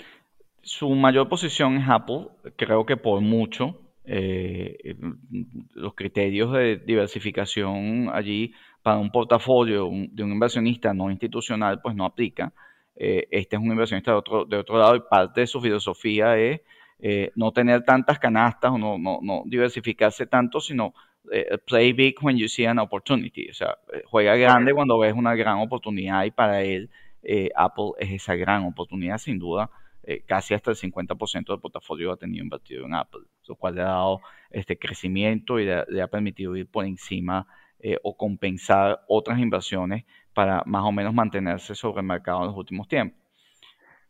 su 0.60 0.90
mayor 0.90 1.28
posición 1.28 1.76
es 1.78 1.88
Apple, 1.88 2.28
creo 2.56 2.84
que 2.84 2.96
por 2.96 3.20
mucho. 3.20 3.85
Eh, 4.06 4.96
los 5.75 5.94
criterios 5.94 6.52
de 6.52 6.76
diversificación 6.76 8.08
allí 8.12 8.52
para 8.82 8.98
un 8.98 9.10
portafolio 9.10 9.90
de 9.90 10.22
un 10.22 10.32
inversionista 10.32 10.94
no 10.94 11.10
institucional 11.10 11.80
pues 11.82 11.94
no 11.96 12.04
aplica. 12.04 12.52
Eh, 12.94 13.26
este 13.30 13.56
es 13.56 13.62
un 13.62 13.68
inversionista 13.68 14.12
de 14.12 14.16
otro, 14.18 14.44
de 14.44 14.56
otro 14.56 14.78
lado 14.78 14.96
y 14.96 15.00
parte 15.00 15.40
de 15.42 15.46
su 15.46 15.60
filosofía 15.60 16.38
es 16.38 16.60
eh, 16.98 17.30
no 17.36 17.52
tener 17.52 17.84
tantas 17.84 18.18
canastas 18.18 18.72
o 18.72 18.78
no, 18.78 18.96
no, 18.98 19.18
no 19.22 19.42
diversificarse 19.44 20.26
tanto, 20.26 20.60
sino 20.60 20.94
eh, 21.30 21.58
play 21.66 21.92
big 21.92 22.16
when 22.22 22.38
you 22.38 22.48
see 22.48 22.64
an 22.64 22.78
opportunity. 22.78 23.50
O 23.50 23.54
sea, 23.54 23.76
eh, 23.92 24.02
juega 24.06 24.34
grande 24.36 24.72
cuando 24.72 24.98
ves 24.98 25.12
una 25.12 25.34
gran 25.34 25.58
oportunidad 25.58 26.25
y 26.25 26.30
para 26.30 26.62
él 26.62 26.90
Apple 27.56 27.90
es 27.98 28.12
esa 28.12 28.36
gran 28.36 28.64
oportunidad, 28.64 29.18
sin 29.18 29.38
duda. 29.38 29.68
Casi 30.26 30.54
hasta 30.54 30.70
el 30.70 30.76
50% 30.76 31.46
del 31.46 31.60
portafolio 31.60 32.12
ha 32.12 32.16
tenido 32.16 32.44
invertido 32.44 32.86
en 32.86 32.94
Apple, 32.94 33.22
lo 33.48 33.56
cual 33.56 33.75
le 33.75 33.82
ha 33.82 33.86
dado 33.86 34.20
este 34.50 34.78
crecimiento 34.78 35.58
y 35.58 35.64
le, 35.64 36.02
ha 36.02 36.06
permitido 36.06 36.56
ir 36.56 36.70
por 36.70 36.84
encima 36.84 37.46
o 38.02 38.16
compensar 38.16 39.00
otras 39.08 39.38
inversiones 39.38 40.04
para 40.34 40.62
más 40.66 40.84
o 40.84 40.92
menos 40.92 41.14
mantenerse 41.14 41.75
sobre 41.75 42.00
el 42.00 42.06
mercado 42.06 42.40
en 42.40 42.46
los 42.46 42.56
últimos 42.56 42.88
tiempos. 42.88 43.18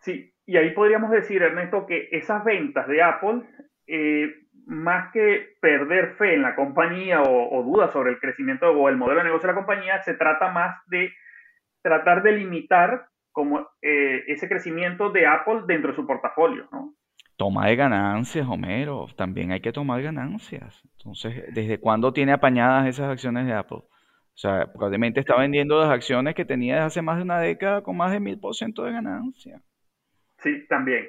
Sí, 0.00 0.32
y 0.46 0.56
ahí 0.56 0.70
podríamos 0.70 1.10
decir, 1.10 1.42
Ernesto, 1.42 1.86
que 1.86 2.08
esas 2.12 2.44
ventas 2.44 2.86
de 2.86 3.02
Apple, 3.02 3.42
eh, 3.88 4.32
más 4.66 5.12
que 5.12 5.56
perder 5.60 6.14
fe 6.14 6.34
en 6.34 6.42
la 6.42 6.54
compañía 6.54 7.22
o, 7.22 7.62
dudas 7.64 7.92
sobre 7.92 8.10
el 8.10 8.20
crecimiento 8.20 8.70
o 8.70 8.88
el 8.88 8.96
modelo 8.96 9.18
de 9.18 9.24
negocio 9.24 9.48
de 9.48 9.52
la 9.54 9.58
compañía, 9.58 10.02
se 10.02 10.14
trata 10.14 10.50
más 10.50 10.76
de 10.86 11.12
tratar 11.82 12.22
de 12.22 12.32
limitar 12.32 13.06
como 13.36 13.68
eh, 13.82 14.24
ese 14.28 14.48
crecimiento 14.48 15.10
de 15.10 15.26
Apple 15.26 15.64
dentro 15.66 15.90
de 15.90 15.96
su 15.96 16.06
portafolio, 16.06 16.66
¿no? 16.72 16.94
Toma 17.36 17.66
de 17.66 17.76
ganancias, 17.76 18.48
Homero, 18.48 19.08
también 19.14 19.52
hay 19.52 19.60
que 19.60 19.72
tomar 19.72 20.00
ganancias. 20.00 20.82
Entonces, 20.96 21.44
¿desde 21.52 21.78
cuándo 21.78 22.14
tiene 22.14 22.32
apañadas 22.32 22.88
esas 22.88 23.10
acciones 23.10 23.44
de 23.44 23.52
Apple? 23.52 23.80
O 23.80 24.38
sea, 24.38 24.72
probablemente 24.72 25.20
está 25.20 25.36
vendiendo 25.36 25.78
las 25.78 25.90
acciones 25.90 26.34
que 26.34 26.46
tenía 26.46 26.76
desde 26.76 26.86
hace 26.86 27.02
más 27.02 27.18
de 27.18 27.24
una 27.24 27.38
década 27.38 27.82
con 27.82 27.98
más 27.98 28.10
de 28.10 28.20
mil 28.20 28.40
por 28.40 28.54
ciento 28.54 28.84
de 28.84 28.92
ganancia. 28.92 29.60
Sí, 30.38 30.66
también. 30.66 31.06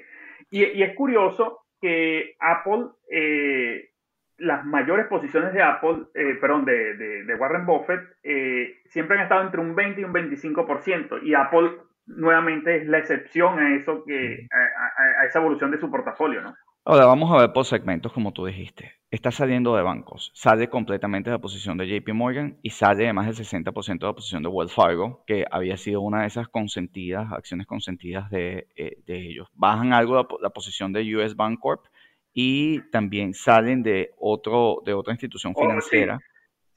Y, 0.52 0.84
es 0.84 0.96
curioso 0.96 1.62
que 1.80 2.36
Apple, 2.42 2.88
eh, 3.10 3.92
las 4.38 4.66
mayores 4.66 5.08
posiciones 5.08 5.54
de 5.54 5.64
Apple, 5.64 6.08
eh, 6.14 6.36
perdón, 6.42 6.66
de, 6.66 7.36
Warren 7.40 7.66
Buffett, 7.66 8.02
eh, 8.24 8.82
siempre 8.88 9.16
han 9.16 9.24
estado 9.24 9.44
entre 9.44 9.62
un 9.62 9.76
20 9.76 10.02
y 10.02 10.04
un 10.04 10.12
25%. 10.12 11.24
Y 11.24 11.34
Apple 11.34 11.87
nuevamente 12.08 12.78
es 12.78 12.88
la 12.88 13.00
excepción 13.00 13.60
a 13.60 13.76
eso 13.76 14.04
que, 14.06 14.48
a, 14.52 15.22
a 15.22 15.26
esa 15.26 15.40
evolución 15.40 15.72
de 15.72 15.80
su 15.80 15.92
portafolio, 15.92 16.42
¿no? 16.42 16.56
Ahora 16.90 17.06
vamos 17.06 17.30
a 17.34 17.42
ver 17.42 17.52
por 17.52 17.66
segmentos, 17.66 18.14
como 18.14 18.32
tú 18.32 18.46
dijiste. 18.46 18.94
Está 19.12 19.30
saliendo 19.30 19.76
de 19.76 19.84
bancos, 19.84 20.32
sale 20.34 20.70
completamente 20.70 21.30
de 21.30 21.36
la 21.36 21.42
posición 21.42 21.78
de 21.78 21.86
JP 21.86 22.14
Morgan 22.14 22.60
y 22.62 22.70
sale 22.70 23.04
de 23.04 23.12
más 23.12 23.26
del 23.26 23.36
60% 23.36 24.00
de 24.00 24.06
la 24.06 24.14
posición 24.14 24.42
de 24.42 24.48
Wells 24.48 24.74
Fargo, 24.74 25.22
que 25.28 25.44
había 25.52 25.76
sido 25.76 26.00
una 26.00 26.22
de 26.22 26.28
esas 26.28 26.48
consentidas, 26.48 27.30
acciones 27.34 27.68
consentidas 27.68 28.30
de, 28.30 28.70
eh, 28.78 29.02
ellos. 29.06 29.50
Bajan 29.52 29.92
algo 29.92 30.26
la, 30.42 30.50
posición 30.50 30.94
de 30.94 31.14
US 31.18 31.36
Bank 31.36 31.60
Corp 31.60 31.88
y 32.34 32.80
también 32.90 33.34
salen 33.34 33.84
de, 33.84 34.12
otro, 34.18 34.82
de 34.86 34.94
otra 34.94 35.12
institución 35.12 35.52
oh, 35.58 35.62
financiera. 35.62 36.20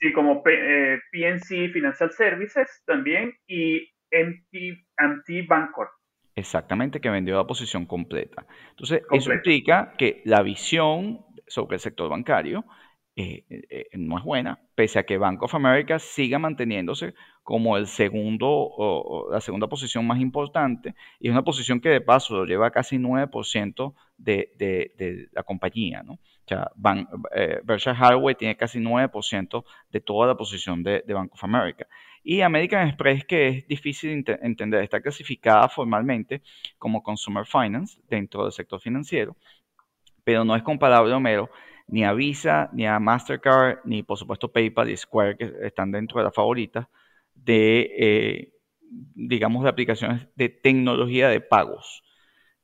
sí. 0.00 0.12
como 0.12 0.42
PNC 0.42 1.52
eh, 1.52 1.68
Financial 1.68 2.10
Services 2.10 2.82
también 2.84 3.32
y 3.46 3.88
MT, 4.10 4.86
MT 5.02 5.46
Bancorp. 5.48 5.90
Exactamente, 6.34 7.00
que 7.00 7.10
vendió 7.10 7.36
la 7.36 7.46
posición 7.46 7.86
completa. 7.86 8.46
Entonces, 8.70 9.02
eso 9.10 9.32
implica 9.32 9.94
que 9.98 10.22
la 10.24 10.42
visión 10.42 11.24
sobre 11.46 11.76
el 11.76 11.80
sector 11.80 12.08
bancario 12.08 12.64
eh, 13.16 13.44
eh, 13.48 13.88
no 13.94 14.16
es 14.16 14.24
buena, 14.24 14.58
pese 14.74 14.98
a 14.98 15.02
que 15.02 15.18
Bank 15.18 15.42
of 15.42 15.54
America 15.54 15.98
siga 15.98 16.38
manteniéndose 16.38 17.12
como 17.42 17.76
el 17.76 17.86
segundo, 17.88 18.46
o, 18.48 19.28
la 19.30 19.40
segunda 19.40 19.66
posición 19.66 20.06
más 20.06 20.20
importante, 20.20 20.94
y 21.18 21.28
es 21.28 21.32
una 21.32 21.42
posición 21.42 21.80
que 21.80 21.88
de 21.88 22.00
paso 22.00 22.36
lo 22.36 22.44
lleva 22.44 22.70
casi 22.70 22.96
9% 22.96 23.94
de, 24.16 24.52
de, 24.56 25.28
la 25.32 25.42
compañía. 25.42 26.02
¿no? 26.02 26.12
O 26.12 26.46
sea, 26.46 26.70
eh, 27.34 27.60
Berkshire 27.64 27.96
Hathaway 27.98 28.36
tiene 28.36 28.56
casi 28.56 28.78
9% 28.78 29.64
de 29.90 30.00
toda 30.00 30.28
la 30.28 30.36
posición 30.36 30.82
de, 30.82 31.02
de 31.06 31.12
Bank 31.12 31.34
of 31.34 31.44
America. 31.44 31.86
Y 32.22 32.42
American 32.42 32.86
Express, 32.86 33.24
que 33.24 33.48
es 33.48 33.68
difícil 33.68 34.22
de 34.24 34.38
entender, 34.42 34.82
está 34.82 35.00
clasificada 35.00 35.68
formalmente 35.68 36.42
como 36.78 37.02
Consumer 37.02 37.46
Finance 37.46 38.00
dentro 38.08 38.44
del 38.44 38.52
sector 38.52 38.80
financiero, 38.80 39.36
pero 40.24 40.44
no 40.44 40.54
es 40.54 40.62
comparable, 40.62 41.14
ni 41.88 42.04
a 42.04 42.12
Visa, 42.12 42.70
ni 42.72 42.86
a 42.86 42.98
Mastercard, 43.00 43.78
ni 43.84 44.02
por 44.02 44.18
supuesto 44.18 44.52
PayPal 44.52 44.90
y 44.90 44.96
Square, 44.96 45.36
que 45.36 45.52
están 45.62 45.90
dentro 45.90 46.18
de 46.18 46.24
las 46.24 46.34
favoritas, 46.34 46.86
de, 47.34 47.90
eh, 47.98 48.52
digamos, 49.14 49.64
de 49.64 49.70
aplicaciones 49.70 50.28
de 50.36 50.50
tecnología 50.50 51.28
de 51.28 51.40
pagos. 51.40 52.02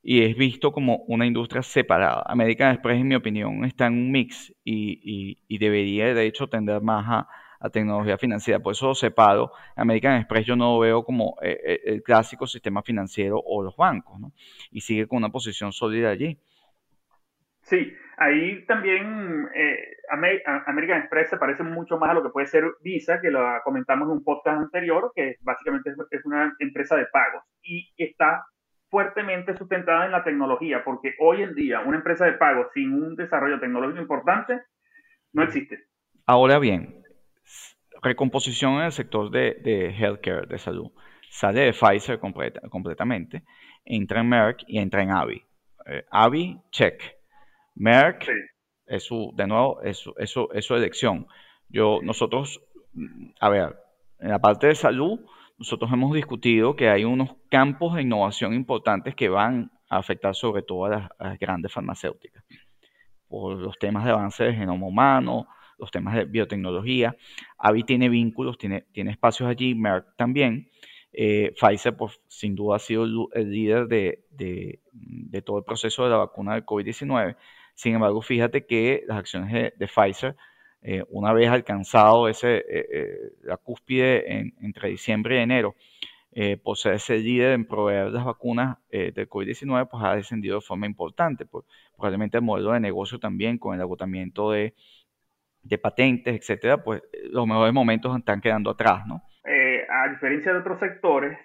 Y 0.03 0.23
es 0.23 0.37
visto 0.37 0.71
como 0.71 0.97
una 1.07 1.25
industria 1.25 1.63
separada. 1.63 2.23
American 2.27 2.71
Express, 2.73 3.01
en 3.01 3.07
mi 3.09 3.15
opinión, 3.15 3.65
está 3.65 3.87
en 3.87 3.93
un 3.93 4.11
mix 4.11 4.53
y, 4.63 5.39
y 5.47 5.57
debería, 5.57 6.13
de 6.13 6.25
hecho, 6.25 6.47
tender 6.47 6.81
más 6.81 7.05
a 7.07 7.27
a 7.59 7.69
tecnología 7.69 8.17
financiera. 8.17 8.59
Por 8.59 8.73
eso 8.73 8.93
separo. 8.93 9.51
American 9.75 10.17
Express 10.17 10.45
yo 10.45 10.55
no 10.55 10.73
lo 10.73 10.79
veo 10.79 11.03
como 11.03 11.37
eh, 11.41 11.59
eh, 11.63 11.81
el 11.85 12.03
clásico 12.03 12.47
sistema 12.47 12.81
financiero 12.81 13.41
o 13.43 13.63
los 13.63 13.75
bancos, 13.75 14.19
¿no? 14.19 14.31
Y 14.71 14.81
sigue 14.81 15.07
con 15.07 15.17
una 15.17 15.29
posición 15.29 15.71
sólida 15.71 16.09
allí. 16.09 16.39
Sí, 17.61 17.93
ahí 18.17 18.65
también 18.65 19.47
eh, 19.53 19.97
American 20.67 20.99
Express 20.99 21.29
se 21.29 21.37
parece 21.37 21.63
mucho 21.63 21.97
más 21.97 22.11
a 22.11 22.13
lo 22.13 22.23
que 22.23 22.29
puede 22.29 22.47
ser 22.47 22.63
Visa, 22.81 23.19
que 23.19 23.29
lo 23.29 23.41
comentamos 23.63 24.07
en 24.07 24.13
un 24.13 24.23
podcast 24.23 24.59
anterior, 24.59 25.11
que 25.13 25.35
básicamente 25.41 25.91
es 26.11 26.25
una 26.25 26.55
empresa 26.59 26.95
de 26.95 27.07
pagos 27.11 27.43
y 27.61 27.91
está 27.97 28.45
fuertemente 28.89 29.57
sustentada 29.57 30.05
en 30.05 30.11
la 30.11 30.23
tecnología, 30.23 30.83
porque 30.83 31.15
hoy 31.19 31.41
en 31.41 31.55
día 31.55 31.81
una 31.81 31.97
empresa 31.97 32.25
de 32.25 32.33
pagos 32.33 32.67
sin 32.73 32.93
un 32.93 33.15
desarrollo 33.15 33.59
tecnológico 33.59 34.01
importante 34.01 34.61
no 35.33 35.43
existe. 35.43 35.83
Ahora 36.25 36.59
bien, 36.59 36.96
recomposición 38.01 38.73
en 38.75 38.85
el 38.85 38.91
sector 38.91 39.29
de, 39.31 39.95
healthcare, 39.97 40.47
de 40.47 40.57
salud. 40.57 40.91
Sale 41.29 41.61
de 41.61 41.73
Pfizer 41.73 42.19
completamente, 42.19 43.43
entra 43.85 44.21
en 44.21 44.29
Merck 44.29 44.63
y 44.67 44.79
entra 44.79 45.03
en 45.03 45.11
Avi. 45.11 45.43
Eh, 45.85 46.05
Avi, 46.09 46.59
check. 46.71 47.01
Merck, 47.75 48.27
es 48.85 49.03
su, 49.03 49.31
de 49.35 49.47
nuevo, 49.47 49.81
es 49.81 49.97
su, 49.97 50.13
es, 50.17 50.65
su, 50.65 50.75
elección. 50.75 51.27
Yo, 51.69 51.99
nosotros, 52.01 52.61
a 53.39 53.49
ver, 53.49 53.75
en 54.19 54.29
la 54.29 54.39
parte 54.39 54.67
de 54.67 54.75
salud, 54.75 55.19
nosotros 55.57 55.91
hemos 55.91 56.13
discutido 56.13 56.75
que 56.75 56.89
hay 56.89 57.03
unos 57.03 57.35
campos 57.49 57.95
de 57.95 58.03
innovación 58.03 58.53
importantes 58.53 59.15
que 59.15 59.29
van 59.29 59.71
a 59.89 59.97
afectar 59.97 60.33
sobre 60.33 60.63
todo 60.63 60.85
a 60.85 60.89
las, 60.89 61.09
las 61.19 61.37
grandes 61.39 61.71
farmacéuticas, 61.71 62.43
por 63.27 63.57
los 63.57 63.77
temas 63.77 64.05
de 64.05 64.11
avance 64.11 64.43
de 64.43 64.53
genoma 64.53 64.87
humano, 64.87 65.47
los 65.77 65.91
temas 65.91 66.15
de 66.15 66.25
biotecnología. 66.25 67.15
Avi 67.57 67.83
tiene 67.83 68.09
vínculos, 68.09 68.57
tiene, 68.57 68.85
tiene 68.91 69.11
espacios 69.11 69.49
allí, 69.49 69.75
Merck 69.75 70.15
también. 70.15 70.69
Eh, 71.13 71.53
Pfizer, 71.59 71.95
pues, 71.95 72.21
sin 72.27 72.55
duda, 72.55 72.75
ha 72.75 72.79
sido 72.79 73.05
el, 73.33 73.51
líder 73.51 73.87
de, 73.87 74.23
de, 74.29 75.41
todo 75.41 75.59
el 75.59 75.63
proceso 75.63 76.03
de 76.03 76.09
la 76.09 76.17
vacuna 76.17 76.53
del 76.53 76.65
COVID-19. 76.65 77.35
Sin 77.73 77.95
embargo, 77.95 78.21
fíjate 78.21 78.65
que 78.65 79.03
las 79.07 79.17
acciones 79.17 79.51
de, 79.51 79.87
Pfizer 79.87 80.35
una 81.09 81.33
vez 81.33 81.49
alcanzado 81.49 82.29
ese, 82.29 82.63
la 83.43 83.57
cúspide 83.57 84.53
entre 84.61 84.89
diciembre 84.89 85.37
y 85.37 85.41
enero, 85.41 85.75
por 86.63 86.77
ser 86.77 86.93
ese 86.93 87.17
líder 87.17 87.53
en 87.53 87.65
proveer 87.65 88.11
las 88.11 88.23
vacunas 88.23 88.77
del 88.89 89.27
COVID-19, 89.27 89.89
pues 89.89 90.03
ha 90.03 90.15
descendido 90.15 90.55
de 90.55 90.61
forma 90.61 90.85
importante. 90.85 91.45
Probablemente 91.95 92.37
el 92.37 92.43
modelo 92.43 92.71
de 92.71 92.79
negocio 92.79 93.19
también, 93.19 93.57
con 93.57 93.75
el 93.75 93.81
agotamiento 93.81 94.51
de, 94.51 94.75
de 95.67 95.77
patentes, 95.77 96.35
etcétera, 96.35 96.83
pues 96.83 97.01
los 97.31 97.45
mejores 97.47 97.73
momentos 97.73 98.17
están 98.17 98.41
quedando 98.41 98.71
atrás, 98.71 99.05
¿no? 99.07 99.21
a 99.89 100.09
diferencia 100.09 100.51
de 100.51 100.59
otros 100.59 100.79
sectores, 100.79 101.37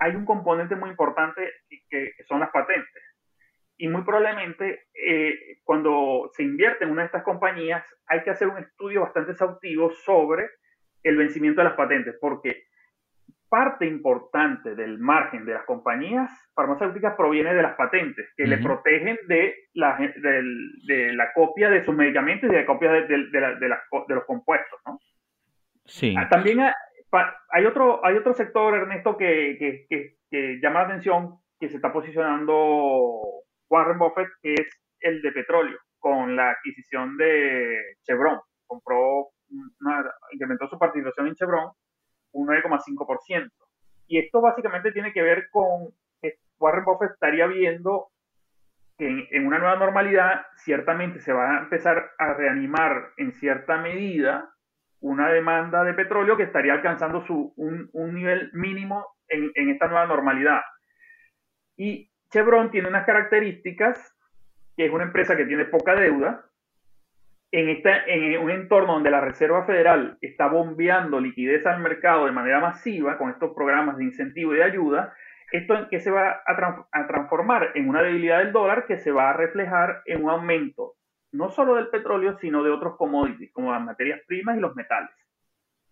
hay 0.00 0.14
un 0.16 0.24
componente 0.24 0.76
muy 0.76 0.90
importante 0.90 1.50
que 1.90 2.12
son 2.26 2.40
las 2.40 2.50
patentes. 2.50 3.02
Y 3.76 3.88
muy 3.88 4.02
probablemente 4.02 4.84
eh, 4.94 5.58
cuando 5.64 6.30
se 6.32 6.44
invierte 6.44 6.84
en 6.84 6.90
una 6.90 7.02
de 7.02 7.06
estas 7.06 7.24
compañías 7.24 7.84
hay 8.06 8.22
que 8.22 8.30
hacer 8.30 8.48
un 8.48 8.58
estudio 8.58 9.00
bastante 9.00 9.32
exhaustivo 9.32 9.90
sobre 9.90 10.48
el 11.02 11.16
vencimiento 11.16 11.60
de 11.60 11.68
las 11.68 11.76
patentes, 11.76 12.14
porque 12.20 12.64
parte 13.54 13.86
importante 13.86 14.74
del 14.74 14.98
margen 14.98 15.44
de 15.44 15.54
las 15.54 15.64
compañías 15.64 16.28
farmacéuticas 16.56 17.14
proviene 17.14 17.54
de 17.54 17.62
las 17.62 17.76
patentes, 17.76 18.26
que 18.36 18.48
le 18.48 18.58
protegen 18.58 19.16
de 19.28 19.54
la, 19.74 19.96
de, 19.96 21.12
la, 21.12 21.32
copia 21.32 21.70
de 21.70 21.84
sus 21.84 21.94
medicamentos 21.94 22.50
y 22.50 22.52
de 22.52 22.62
la 22.62 22.66
copia 22.66 22.90
de, 22.90 23.06
de 23.06 24.14
los 24.16 24.24
compuestos. 24.24 24.80
¿no? 24.84 24.98
Sí. 25.84 26.16
Ah, 26.18 26.28
también 26.28 26.62
hay 26.62 27.64
otro, 27.64 28.04
hay 28.04 28.16
otro 28.16 28.34
sector, 28.34 28.74
Ernesto, 28.74 29.16
que, 29.16 29.86
que, 29.88 30.58
llama 30.60 30.80
la 30.80 30.86
atención, 30.86 31.36
que 31.60 31.68
se 31.68 31.76
está 31.76 31.92
posicionando 31.92 33.20
Warren 33.70 34.00
Buffett, 34.00 34.30
que 34.42 34.54
es 34.54 34.66
el 34.98 35.22
de 35.22 35.30
petróleo, 35.30 35.78
con 36.00 36.34
la 36.34 36.50
adquisición 36.50 37.16
de 37.16 37.98
Chevron. 38.02 38.40
Compró, 38.66 39.28
incrementó 40.32 40.66
su 40.66 40.76
participación 40.76 41.28
en 41.28 41.36
Chevron 41.36 41.70
un 42.34 42.48
9,5%. 42.48 43.50
Y 44.06 44.18
esto 44.18 44.40
básicamente 44.40 44.92
tiene 44.92 45.12
que 45.12 45.22
ver 45.22 45.48
con 45.50 45.88
que 46.20 46.34
Warren 46.58 46.84
Buffett 46.84 47.12
estaría 47.12 47.46
viendo 47.46 48.08
que 48.98 49.26
en, 49.30 49.46
una 49.46 49.58
nueva 49.58 49.76
normalidad 49.76 50.46
ciertamente 50.56 51.20
se 51.20 51.32
va 51.32 51.56
a 51.56 51.58
empezar 51.60 52.12
a 52.18 52.34
reanimar 52.34 53.10
en 53.16 53.32
cierta 53.32 53.78
medida 53.78 54.50
una 55.00 55.30
demanda 55.30 55.82
de 55.84 55.94
petróleo 55.94 56.36
que 56.36 56.44
estaría 56.44 56.72
alcanzando 56.72 57.26
su, 57.26 57.52
un, 57.56 57.90
un 57.92 58.14
nivel 58.14 58.50
mínimo 58.52 59.06
en, 59.28 59.50
en, 59.54 59.70
esta 59.70 59.88
nueva 59.88 60.06
normalidad. 60.06 60.60
Y 61.76 62.10
Chevron 62.30 62.70
tiene 62.70 62.88
unas 62.88 63.04
características, 63.04 64.16
que 64.76 64.86
es 64.86 64.92
una 64.92 65.04
empresa 65.04 65.36
que 65.36 65.44
tiene 65.44 65.66
poca 65.66 65.94
deuda, 65.94 66.46
en, 67.54 67.68
esta, 67.68 68.04
en 68.06 68.36
un 68.40 68.50
entorno 68.50 68.94
donde 68.94 69.12
la 69.12 69.20
Reserva 69.20 69.64
Federal 69.64 70.18
está 70.20 70.48
bombeando 70.48 71.20
liquidez 71.20 71.64
al 71.66 71.80
mercado 71.80 72.26
de 72.26 72.32
manera 72.32 72.58
masiva 72.58 73.16
con 73.16 73.30
estos 73.30 73.54
programas 73.54 73.96
de 73.96 74.02
incentivo 74.02 74.52
y 74.52 74.56
de 74.56 74.64
ayuda, 74.64 75.14
esto 75.52 75.86
que 75.88 76.00
se 76.00 76.10
va 76.10 76.42
a, 76.44 77.06
transformar 77.06 77.70
en 77.76 77.88
una 77.88 78.02
debilidad 78.02 78.38
del 78.38 78.50
dólar 78.50 78.86
que 78.88 78.98
se 78.98 79.12
va 79.12 79.30
a 79.30 79.34
reflejar 79.34 80.02
en 80.06 80.24
un 80.24 80.30
aumento 80.30 80.94
no 81.30 81.48
solo 81.50 81.76
del 81.76 81.90
petróleo, 81.90 82.36
sino 82.40 82.64
de 82.64 82.70
otros 82.70 82.96
commodities, 82.96 83.52
como 83.52 83.70
las 83.70 83.82
materias 83.82 84.20
primas 84.26 84.56
y 84.56 84.60
los 84.60 84.74
metales. 84.74 85.10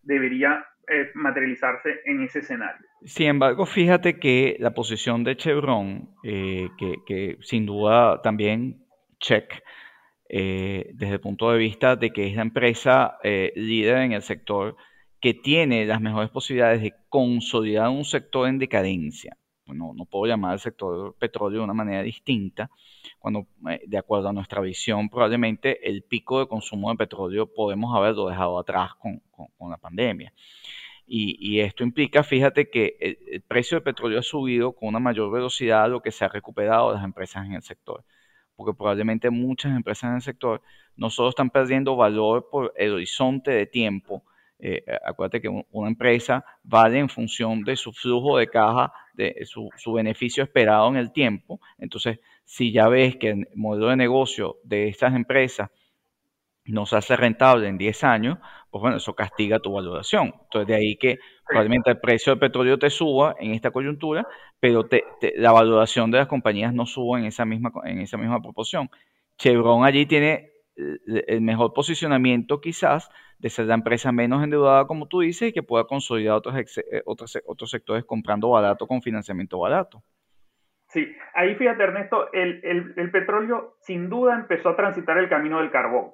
Debería 0.02 0.66
eh, 0.88 1.10
materializarse 1.14 2.00
en 2.06 2.22
ese 2.22 2.40
escenario. 2.40 2.84
Sin 3.04 3.28
embargo, 3.28 3.66
fíjate 3.66 4.18
que 4.18 4.56
la 4.58 4.72
posición 4.72 5.22
de 5.22 5.36
Chevron, 5.36 6.08
eh, 6.24 6.68
que, 7.06 7.36
sin 7.40 7.66
duda 7.66 8.20
también 8.20 8.84
check, 9.20 9.62
eh, 10.32 10.90
desde 10.94 11.14
el 11.14 11.20
punto 11.20 11.52
de 11.52 11.58
vista 11.58 11.94
de 11.94 12.10
que 12.10 12.26
es 12.26 12.34
la 12.34 12.42
empresa 12.42 13.18
líder 13.22 13.98
en 13.98 14.12
el 14.12 14.22
sector 14.22 14.76
que 15.22 15.34
tiene 15.34 15.86
las 15.86 16.00
mejores 16.00 16.30
posibilidades 16.30 16.82
de 16.82 16.94
consolidar 17.08 17.88
un 17.88 18.04
sector 18.04 18.48
en 18.48 18.58
decadencia. 18.58 19.38
No, 19.66 19.94
no 19.94 20.04
puedo 20.04 20.26
llamar 20.26 20.52
al 20.52 20.58
sector 20.58 21.14
petróleo 21.16 21.60
de 21.60 21.64
una 21.64 21.72
manera 21.72 22.02
distinta, 22.02 22.68
cuando 23.20 23.46
eh, 23.70 23.80
de 23.86 23.98
acuerdo 23.98 24.28
a 24.28 24.32
nuestra 24.32 24.60
visión 24.60 25.08
probablemente 25.08 25.88
el 25.88 26.02
pico 26.02 26.40
de 26.40 26.48
consumo 26.48 26.90
de 26.90 26.96
petróleo 26.96 27.46
podemos 27.46 27.96
haberlo 27.96 28.28
dejado 28.28 28.58
atrás 28.58 28.90
con, 28.96 29.22
la 29.70 29.76
pandemia. 29.76 30.34
Y, 31.06 31.36
y, 31.38 31.60
esto 31.60 31.84
implica, 31.84 32.24
fíjate, 32.24 32.68
que 32.68 32.96
el, 33.00 33.42
precio 33.42 33.76
del 33.76 33.84
petróleo 33.84 34.18
ha 34.18 34.22
subido 34.22 34.72
con 34.72 34.88
una 34.88 34.98
mayor 34.98 35.30
velocidad 35.30 35.84
a 35.84 35.88
lo 35.88 36.00
que 36.00 36.10
se 36.10 36.24
ha 36.24 36.28
recuperado 36.28 36.92
las 36.92 37.04
empresas 37.04 37.46
en 37.46 37.52
el 37.52 37.62
sector. 37.62 38.04
Porque 38.56 38.76
probablemente 38.76 39.30
muchas 39.30 39.74
empresas 39.74 40.10
en 40.10 40.16
el 40.16 40.22
sector 40.22 40.62
no 40.96 41.10
solo 41.10 41.30
están 41.30 41.50
perdiendo 41.50 41.96
valor 41.96 42.48
por 42.50 42.72
el 42.76 42.92
horizonte 42.92 43.50
de 43.50 43.66
tiempo, 43.66 44.24
eh, 44.64 44.84
acuérdate 45.04 45.40
que 45.40 45.48
una 45.48 45.88
empresa 45.88 46.44
vale 46.62 47.00
en 47.00 47.08
función 47.08 47.64
de 47.64 47.74
su 47.74 47.92
flujo 47.92 48.38
de 48.38 48.46
caja, 48.46 48.92
de 49.14 49.44
su, 49.44 49.68
su, 49.76 49.92
beneficio 49.92 50.44
esperado 50.44 50.88
en 50.88 50.96
el 50.96 51.10
tiempo. 51.10 51.60
Entonces, 51.78 52.20
si 52.44 52.70
ya 52.70 52.86
ves 52.86 53.16
que 53.16 53.30
el 53.30 53.48
modelo 53.56 53.88
de 53.88 53.96
negocio 53.96 54.58
de 54.62 54.86
estas 54.86 55.16
empresas 55.16 55.68
no 56.64 56.86
se 56.86 56.96
hace 56.96 57.16
rentable 57.16 57.68
en 57.68 57.78
10 57.78 58.04
años, 58.04 58.38
pues 58.70 58.80
bueno, 58.80 58.96
eso 58.96 59.14
castiga 59.14 59.58
tu 59.58 59.72
valoración. 59.72 60.32
Entonces, 60.44 60.66
de 60.66 60.74
ahí 60.74 60.96
que 60.96 61.18
probablemente 61.46 61.90
el 61.90 62.00
precio 62.00 62.32
del 62.32 62.40
petróleo 62.40 62.78
te 62.78 62.90
suba 62.90 63.34
en 63.38 63.52
esta 63.52 63.70
coyuntura, 63.70 64.26
pero 64.60 64.88
la 65.36 65.52
valoración 65.52 66.10
de 66.10 66.18
las 66.18 66.28
compañías 66.28 66.72
no 66.72 66.86
suba 66.86 67.18
en 67.18 67.26
esa 67.26 67.44
misma, 67.44 67.72
en 67.84 68.00
esa 68.00 68.16
misma 68.16 68.40
proporción. 68.40 68.88
Chevron 69.36 69.84
allí 69.84 70.06
tiene 70.06 70.52
el 70.76 71.40
mejor 71.40 71.72
posicionamiento 71.74 72.60
quizás 72.60 73.10
de 73.38 73.50
ser 73.50 73.66
la 73.66 73.74
empresa 73.74 74.12
menos 74.12 74.42
endeudada, 74.42 74.86
como 74.86 75.08
tú 75.08 75.20
dices, 75.20 75.48
y 75.48 75.52
que 75.52 75.62
pueda 75.62 75.84
consolidar 75.84 76.36
otros, 76.36 76.56
eh, 76.56 77.02
otros, 77.04 77.38
otros 77.44 77.70
sectores 77.70 78.04
comprando 78.04 78.50
barato 78.50 78.86
con 78.86 79.02
financiamiento 79.02 79.58
barato. 79.58 80.02
Sí, 80.88 81.10
ahí 81.34 81.54
fíjate 81.56 81.82
Ernesto, 81.82 82.32
el, 82.32 82.60
el, 82.64 82.94
el, 82.96 83.10
petróleo 83.10 83.76
sin 83.80 84.10
duda 84.10 84.34
empezó 84.34 84.68
a 84.68 84.76
transitar 84.76 85.16
el 85.18 85.28
camino 85.28 85.58
del 85.58 85.70
carbón, 85.70 86.12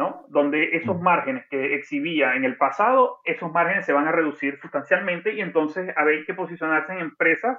¿no? 0.00 0.24
Donde 0.30 0.76
esos 0.78 0.98
mm. 0.98 1.02
márgenes 1.02 1.44
que 1.50 1.74
exhibía 1.74 2.34
en 2.34 2.46
el 2.46 2.56
pasado, 2.56 3.18
esos 3.24 3.52
márgenes 3.52 3.84
se 3.84 3.92
van 3.92 4.08
a 4.08 4.12
reducir 4.12 4.58
sustancialmente 4.58 5.34
y 5.34 5.42
entonces 5.42 5.92
habéis 5.94 6.24
que 6.24 6.32
posicionarse 6.32 6.94
en 6.94 7.00
empresas 7.00 7.58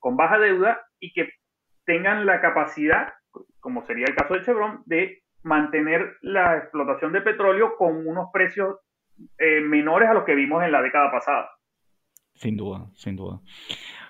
con 0.00 0.16
baja 0.16 0.36
deuda 0.36 0.80
y 0.98 1.12
que 1.12 1.30
tengan 1.84 2.26
la 2.26 2.40
capacidad, 2.40 3.14
como 3.60 3.82
sería 3.86 4.06
el 4.08 4.16
caso 4.16 4.34
de 4.34 4.42
Chevron, 4.42 4.82
de 4.86 5.22
mantener 5.44 6.16
la 6.22 6.58
explotación 6.58 7.12
de 7.12 7.20
petróleo 7.20 7.76
con 7.76 8.04
unos 8.04 8.30
precios 8.32 8.78
eh, 9.38 9.60
menores 9.60 10.08
a 10.08 10.14
los 10.14 10.24
que 10.24 10.34
vimos 10.34 10.64
en 10.64 10.72
la 10.72 10.82
década 10.82 11.12
pasada. 11.12 11.50
Sin 12.34 12.56
duda, 12.56 12.88
sin 12.94 13.14
duda. 13.14 13.40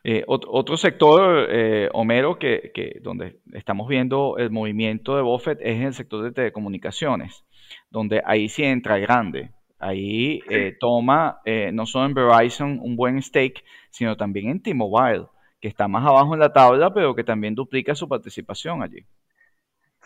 Eh, 0.02 0.24
otro, 0.26 0.76
sector, 0.76 1.46
eh, 1.50 1.88
Homero, 1.92 2.38
que, 2.38 2.72
que, 2.74 3.00
donde 3.02 3.38
estamos 3.52 3.86
viendo 3.86 4.38
el 4.38 4.50
movimiento 4.50 5.14
de 5.14 5.22
Buffett 5.22 5.60
es 5.60 5.76
en 5.76 5.82
el 5.82 5.94
sector 5.94 6.22
de 6.22 6.32
telecomunicaciones, 6.32 7.45
donde 7.90 8.22
ahí 8.24 8.48
sí 8.48 8.64
entra 8.64 8.98
grande. 8.98 9.50
Ahí 9.78 10.40
toma 10.80 11.40
no 11.72 11.86
solo 11.86 12.06
en 12.06 12.14
Verizon 12.14 12.78
un 12.80 12.96
buen 12.96 13.20
stake, 13.20 13.62
sino 13.90 14.16
también 14.16 14.48
en 14.48 14.62
T-Mobile, 14.62 15.26
que 15.60 15.68
está 15.68 15.86
más 15.86 16.06
abajo 16.06 16.34
en 16.34 16.40
la 16.40 16.52
tabla, 16.52 16.92
pero 16.94 17.14
que 17.14 17.24
también 17.24 17.54
duplica 17.54 17.94
su 17.94 18.08
participación 18.08 18.82
allí. 18.82 19.04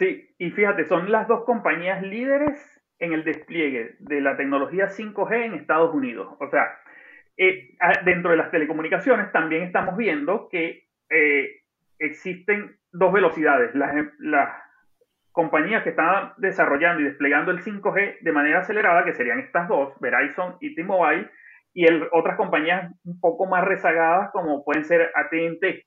Sí, 0.01 0.35
y 0.39 0.51
fíjate, 0.51 0.87
son 0.87 1.13
las 1.13 1.29
dos 1.29 1.45
compañías 1.45 2.03
líderes 2.03 2.83
en 2.99 3.13
el 3.13 3.25
despliegue 3.25 3.97
de 3.99 4.21
la 4.21 4.37
tecnología 4.37 4.87
5G 4.89 5.45
en 5.45 5.55
Estados 5.55 5.95
Unidos. 5.95 6.29
O 6.39 6.49
sea, 6.49 6.63
eh, 7.37 7.77
dentro 8.05 8.31
de 8.31 8.37
las 8.37 8.51
telecomunicaciones 8.51 9.33
también 9.33 9.63
estamos 9.63 9.97
viendo 9.97 10.49
que 10.51 10.87
eh, 11.11 11.63
existen 11.99 12.77
dos 12.93 13.13
velocidades. 13.13 13.75
Las, 13.75 13.95
las, 14.19 14.55
compañías 15.33 15.83
que 15.83 15.91
están 15.91 16.33
desarrollando 16.39 17.03
y 17.03 17.05
desplegando 17.05 17.51
el 17.51 17.63
5G 17.63 18.21
de 18.21 18.33
manera 18.33 18.61
acelerada, 18.61 19.05
que 19.05 19.15
serían 19.15 19.39
estas 19.39 19.69
dos, 19.69 19.93
Verizon 20.01 20.57
y 20.61 20.75
T-Mobile, 20.75 21.31
y 21.73 21.85
el, 21.87 22.09
otras 22.13 22.37
compañías 22.37 22.93
un 23.05 23.21
poco 23.21 23.47
más 23.47 23.65
rezagadas 23.65 24.31
como 24.33 24.65
pueden 24.65 24.85
ser 24.85 25.11
AT&T, 25.15 25.85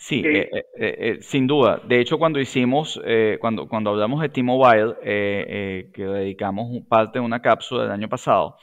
Sí, 0.00 0.22
eh, 0.24 0.48
eh, 0.54 0.64
eh, 0.78 1.18
sin 1.20 1.46
duda. 1.46 1.78
De 1.84 2.00
hecho, 2.00 2.18
cuando 2.18 2.40
hicimos, 2.40 2.98
cuando, 3.38 3.68
cuando 3.68 3.90
hablamos 3.90 4.22
de 4.22 4.30
T-Mobile, 4.30 4.94
que 5.02 5.92
dedicamos 5.94 6.70
parte 6.88 7.18
de 7.18 7.24
una 7.24 7.42
cápsula 7.42 7.82
del 7.82 7.92
año 7.92 8.08
pasado, 8.08 8.56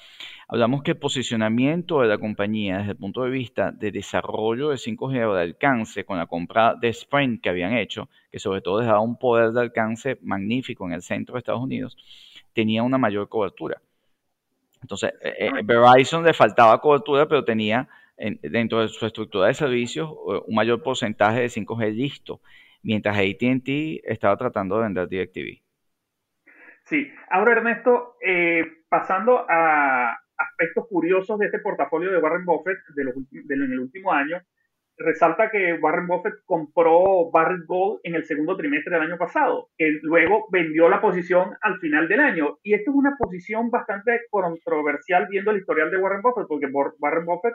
hablamos 0.48 0.84
que 0.84 0.92
el 0.92 0.98
posicionamiento 0.98 2.02
de 2.02 2.08
la 2.08 2.18
compañía 2.18 2.78
desde 2.78 2.92
el 2.92 2.98
punto 2.98 3.24
de 3.24 3.30
vista 3.30 3.72
de 3.72 3.92
desarrollo 3.92 4.70
de 4.70 4.78
5G 4.78 5.28
o 5.28 5.34
de 5.34 5.42
alcance 5.42 6.06
con 6.06 6.18
la 6.18 6.26
compra 6.26 6.76
de 6.76 6.90
Sprint 6.90 7.42
que 7.42 7.50
habían 7.50 7.74
hecho, 7.74 8.10
que 8.32 8.40
sobre 8.40 8.62
todo 8.62 8.80
dejaba 8.80 9.02
un 9.02 9.18
poder 9.18 9.52
de 9.52 9.62
alcance 9.62 10.18
magnífico 10.22 10.86
en 10.86 10.94
el 10.94 11.02
centro 11.02 11.34
de 11.34 11.40
Estados 11.40 11.62
Unidos, 11.62 11.98
tenía 12.54 12.84
una 12.84 12.98
mayor 12.98 13.28
cobertura. 13.28 13.82
Entonces, 14.82 15.14
Verizon 15.66 16.24
le 16.24 16.34
faltaba 16.34 16.80
cobertura, 16.80 17.28
pero 17.28 17.44
tenía 17.44 17.90
dentro 18.18 18.82
de 18.82 18.88
su 18.88 19.06
estructura 19.06 19.48
de 19.48 19.54
servicios 19.54 20.10
eh, 20.10 20.42
un 20.48 20.56
mayor 20.56 20.82
porcentaje 20.82 21.42
de 21.42 21.48
5G 21.48 21.94
listo, 21.94 22.42
mientras 22.82 23.18
ATT 23.18 23.68
estaba 24.04 24.36
tratando 24.38 24.78
de 24.78 24.84
vender 24.84 25.08
DirecTV. 25.08 25.62
Sí, 26.86 27.12
ahora 27.30 27.52
Ernesto, 27.52 28.16
eh, 28.26 28.64
pasando 28.90 29.46
a 29.50 30.18
aspectos 30.38 30.86
curiosos 30.90 31.40
de 31.40 31.48
este 31.48 31.60
portafolio 31.60 32.12
de 32.12 32.20
Warren 32.20 32.46
Buffett 32.46 32.78
de 32.96 33.04
los, 33.04 33.16
en 33.16 33.72
el 33.72 33.80
último 33.80 34.12
año, 34.14 34.42
resalta 34.98 35.50
que 35.52 35.74
Warren 35.74 36.08
Buffett 36.08 36.34
compró 36.46 37.30
Barrick 37.32 37.66
Gold 37.68 38.00
en 38.04 38.16
el 38.16 38.26
segundo 38.26 38.58
trimestre 38.58 38.96
del 38.96 39.04
año 39.04 39.18
pasado, 39.18 39.70
que 39.78 40.00
luego 40.02 40.48
vendió 40.52 40.90
la 40.90 41.02
posición 41.02 41.56
al 41.62 41.80
final 41.80 42.08
del 42.08 42.20
año. 42.20 42.58
Y 42.64 42.74
esto 42.74 42.92
es 42.92 42.98
una 42.98 43.16
posición 43.18 43.70
bastante 43.70 44.22
controversial 44.30 45.28
viendo 45.30 45.52
el 45.52 45.58
historial 45.58 45.92
de 45.92 45.98
Warren 45.98 46.22
Buffett, 46.22 46.48
porque 46.48 46.68
Warren 46.68 47.26
Buffett 47.26 47.54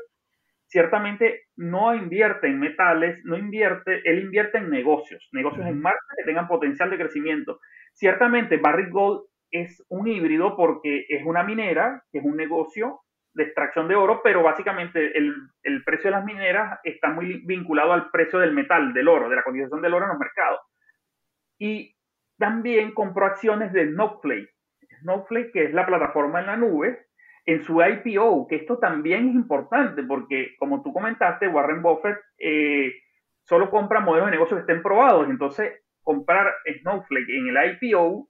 ciertamente 0.66 1.42
no 1.57 1.95
invierte 1.95 2.47
en 2.47 2.59
metales, 2.59 3.21
no 3.25 3.37
invierte, 3.37 4.01
él 4.05 4.21
invierte 4.21 4.59
en 4.59 4.71
negocios, 4.71 5.29
negocios 5.33 5.66
en 5.66 5.81
marca 5.81 6.01
que 6.16 6.25
tengan 6.25 6.49
potencial 6.49 6.90
de 6.90 6.97
crecimiento. 6.97 7.59
Ciertamente 7.92 8.57
Barrick 8.57 8.90
Gold 8.90 9.27
es 9.53 9.85
un 9.88 10.09
híbrido 10.09 10.57
porque 10.57 11.07
es 11.09 11.25
una 11.25 11.45
minera, 11.45 12.03
que 12.11 12.19
es 12.19 12.25
un 12.25 12.37
negocio 12.37 13.01
de 13.35 13.45
extracción 13.45 13.88
de 13.88 13.95
oro, 13.95 14.21
pero 14.23 14.43
básicamente 14.43 15.17
el, 15.17 15.35
el, 15.62 15.85
precio 15.85 16.11
de 16.11 16.17
las 16.17 16.25
mineras 16.25 16.81
está 16.85 17.09
muy 17.09 17.43
vinculado 17.47 17.93
al 17.93 18.11
precio 18.11 18.38
del 18.38 18.53
metal, 18.53 18.93
del 18.93 19.09
oro, 19.09 19.29
de 19.29 19.37
la 19.37 19.43
cotización 19.43 19.81
del 19.81 19.95
oro 19.95 20.05
en 20.05 20.11
los 20.11 20.19
mercados. 20.19 20.61
Y 21.59 21.95
también 22.38 22.93
compró 22.93 23.27
acciones 23.27 23.73
de 23.73 23.87
Snowflake. 23.87 24.51
Snowflake, 25.01 25.53
que 25.53 25.65
es 25.65 25.73
la 25.73 25.87
plataforma 25.87 26.41
en 26.41 26.47
la 26.47 26.57
nube, 26.57 27.07
en 27.45 27.62
su 27.62 27.81
IPO, 27.83 28.47
que 28.49 28.57
esto 28.57 28.79
también 28.79 29.29
es 29.29 29.35
importante 29.35 30.03
porque, 30.03 30.55
como 30.59 30.83
tú 30.83 30.93
comentaste, 30.93 31.49
Warren 31.49 31.83
Buffett 31.83 32.19
eh, 32.38 32.93
solo 33.45 33.71
compra 33.71 34.01
modelos 34.01 34.27
de 34.27 34.33
negocio 34.33 34.57
que 34.57 34.62
estén 34.62 34.83
probados. 34.83 35.29
Entonces, 35.29 35.73
comprar 36.03 36.53
Snowflake 36.81 37.31
en 37.31 37.49
el 37.49 37.79
IPO 37.81 38.29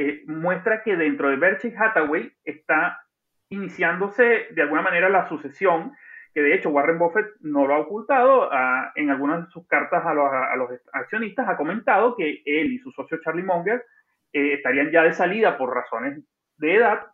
eh, 0.00 0.22
muestra 0.28 0.84
que 0.84 0.94
dentro 0.94 1.28
de 1.28 1.34
Berkshire 1.34 1.76
Hathaway 1.76 2.32
está 2.44 3.02
iniciándose 3.48 4.46
de 4.52 4.62
alguna 4.62 4.80
manera 4.80 5.08
la 5.08 5.28
sucesión, 5.28 5.92
que 6.32 6.40
de 6.40 6.54
hecho 6.54 6.70
Warren 6.70 7.00
Buffett 7.00 7.26
no 7.40 7.66
lo 7.66 7.74
ha 7.74 7.80
ocultado, 7.80 8.48
en 8.94 9.10
algunas 9.10 9.46
de 9.46 9.50
sus 9.50 9.66
cartas 9.66 10.06
a 10.06 10.14
los, 10.14 10.70
accionistas 10.92 11.48
ha 11.48 11.56
comentado 11.56 12.14
que 12.14 12.42
él 12.46 12.74
y 12.74 12.78
su 12.78 12.92
socio 12.92 13.18
Charlie 13.24 13.42
Munger 13.42 13.84
eh, 14.32 14.52
estarían 14.52 14.92
ya 14.92 15.02
de 15.02 15.12
salida 15.14 15.58
por 15.58 15.74
razones 15.74 16.22
de 16.58 16.76
edad 16.76 17.06